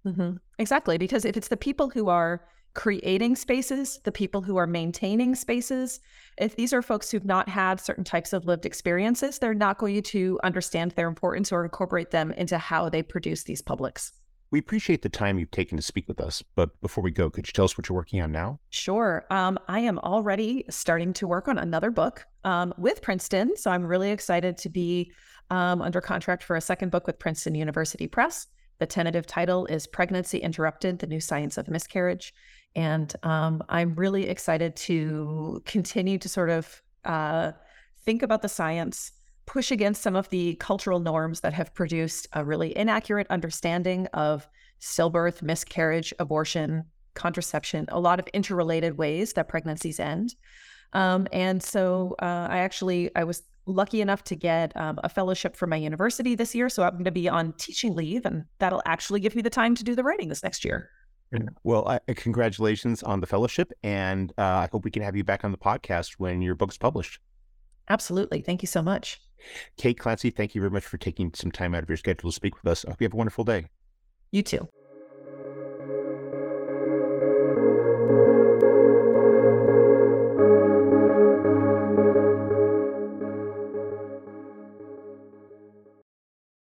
Mm-hmm. 0.06 0.38
Exactly, 0.60 0.98
because 0.98 1.26
if 1.26 1.36
it's 1.36 1.48
the 1.48 1.58
people 1.58 1.90
who 1.90 2.10
are 2.10 2.46
creating 2.74 3.36
spaces, 3.36 4.00
the 4.04 4.12
people 4.12 4.42
who 4.42 4.58
are 4.58 4.68
maintaining 4.68 5.36
spaces. 5.36 6.00
If 6.38 6.56
these 6.56 6.74
are 6.74 6.82
folks 6.82 7.10
who've 7.10 7.26
not 7.26 7.50
had 7.50 7.80
certain 7.80 8.04
types 8.04 8.34
of 8.34 8.46
lived 8.46 8.66
experiences, 8.66 9.40
they're 9.40 9.54
not 9.54 9.78
going 9.78 10.02
to 10.02 10.40
understand 10.44 10.92
their 10.92 11.08
importance 11.08 11.52
or 11.52 11.64
incorporate 11.64 12.12
them 12.12 12.32
into 12.32 12.58
how 12.58 12.90
they 12.90 13.04
produce 13.04 13.44
these 13.44 13.62
publics. 13.62 14.14
We 14.52 14.60
appreciate 14.60 15.04
the 15.04 15.10
time 15.10 15.38
you've 15.38 15.52
taken 15.52 15.78
to 15.78 15.84
speak 15.84 16.08
with 16.08 16.20
us. 16.20 16.44
But 16.56 16.80
before 16.82 17.04
we 17.04 17.12
go, 17.12 17.30
could 17.30 17.48
you 17.48 17.54
tell 17.54 17.66
us 17.66 17.78
what 17.78 17.88
you're 17.88 17.96
working 17.96 18.22
on 18.22 18.32
now? 18.32 18.60
Sure. 18.72 19.26
Um, 19.30 19.60
I 19.68 19.82
am 19.82 20.00
already 20.00 20.66
starting 20.70 21.14
to 21.14 21.28
work 21.28 21.48
on 21.48 21.60
another 21.60 21.92
book 21.92 22.26
um, 22.44 22.74
with 22.78 23.02
Princeton. 23.02 23.56
So 23.56 23.70
I'm 23.70 23.86
really 23.86 24.10
excited 24.10 24.58
to 24.60 24.70
be 24.70 25.12
um, 25.52 25.82
under 25.82 26.02
contract 26.02 26.44
for 26.44 26.56
a 26.56 26.62
second 26.62 26.90
book 26.90 27.06
with 27.06 27.20
Princeton 27.20 27.54
University 27.54 28.08
Press. 28.08 28.48
The 28.80 28.88
tentative 28.88 29.28
title 29.28 29.66
is 29.66 29.86
Pregnancy 29.86 30.40
Interrupted 30.40 31.00
The 31.00 31.08
New 31.08 31.20
Science 31.20 31.58
of 31.58 31.68
Miscarriage. 31.68 32.34
And 32.76 33.14
um, 33.24 33.64
I'm 33.70 33.96
really 33.96 34.28
excited 34.28 34.76
to 34.78 35.62
continue 35.66 36.18
to 36.18 36.30
sort 36.30 36.50
of 36.50 36.82
uh, 37.06 37.52
think 38.04 38.24
about 38.24 38.42
the 38.42 38.50
science, 38.50 39.12
push 39.46 39.72
against 39.72 40.02
some 40.02 40.16
of 40.16 40.30
the 40.30 40.56
cultural 40.56 41.00
norms 41.00 41.42
that 41.42 41.54
have 41.54 41.74
produced 41.74 42.28
a 42.34 42.46
really 42.46 42.78
inaccurate 42.78 43.28
understanding 43.30 44.08
of 44.14 44.48
stillbirth, 44.80 45.42
miscarriage, 45.42 46.14
abortion, 46.20 46.84
contraception, 47.16 47.86
a 47.90 48.00
lot 48.00 48.20
of 48.20 48.28
interrelated 48.34 48.98
ways 48.98 49.34
that 49.34 49.48
pregnancies 49.48 50.00
end. 50.00 50.36
Um, 50.94 51.28
and 51.32 51.62
so 51.62 52.16
uh, 52.22 52.48
I 52.50 52.60
actually 52.60 53.14
I 53.16 53.24
was 53.24 53.44
lucky 53.66 54.02
enough 54.02 54.24
to 54.24 54.36
get 54.36 54.76
um, 54.76 55.00
a 55.04 55.10
fellowship 55.10 55.56
from 55.56 55.70
my 55.70 55.76
university 55.76 56.36
this 56.36 56.56
year, 56.56 56.70
so 56.70 56.84
I'm 56.84 56.94
going 56.94 57.04
to 57.04 57.12
be 57.12 57.30
on 57.30 57.54
teaching 57.54 57.94
leave, 57.94 58.26
and 58.26 58.46
that'll 58.58 58.82
actually 58.86 59.20
give 59.20 59.36
me 59.36 59.42
the 59.42 59.50
time 59.50 59.76
to 59.76 59.84
do 59.84 59.96
the 59.96 60.04
writing 60.04 60.30
this 60.30 60.44
next 60.44 60.66
year. 60.66 60.90
Well, 61.64 61.88
uh, 61.88 62.00
congratulations 62.16 63.04
on 63.04 63.22
the 63.22 63.28
fellowship, 63.28 63.72
and 63.84 64.34
uh, 64.38 64.42
I 64.44 64.70
hope 64.72 64.84
we 64.84 64.92
can 64.92 65.04
have 65.04 65.16
you 65.16 65.24
back 65.24 65.44
on 65.44 65.52
the 65.52 65.58
podcast 65.58 66.14
when 66.18 66.42
your 66.42 66.56
book's 66.56 66.78
published. 66.78 67.20
Absolutely. 67.88 68.42
Thank 68.42 68.62
you 68.62 68.68
so 68.68 68.82
much. 68.82 69.22
Kate 69.78 69.98
Clancy, 69.98 70.30
thank 70.30 70.54
you 70.54 70.62
very 70.62 70.72
much 70.72 70.86
for 70.86 70.98
taking 70.98 71.32
some 71.34 71.52
time 71.52 71.74
out 71.74 71.84
of 71.84 71.90
your 71.90 71.98
schedule 71.98 72.30
to 72.30 72.36
speak 72.36 72.62
with 72.62 72.72
us. 72.72 72.86
I 72.86 72.92
hope 72.92 73.02
you 73.02 73.06
have 73.06 73.14
a 73.14 73.18
wonderful 73.18 73.44
day. 73.44 73.68
You 74.32 74.44
too. 74.44 74.68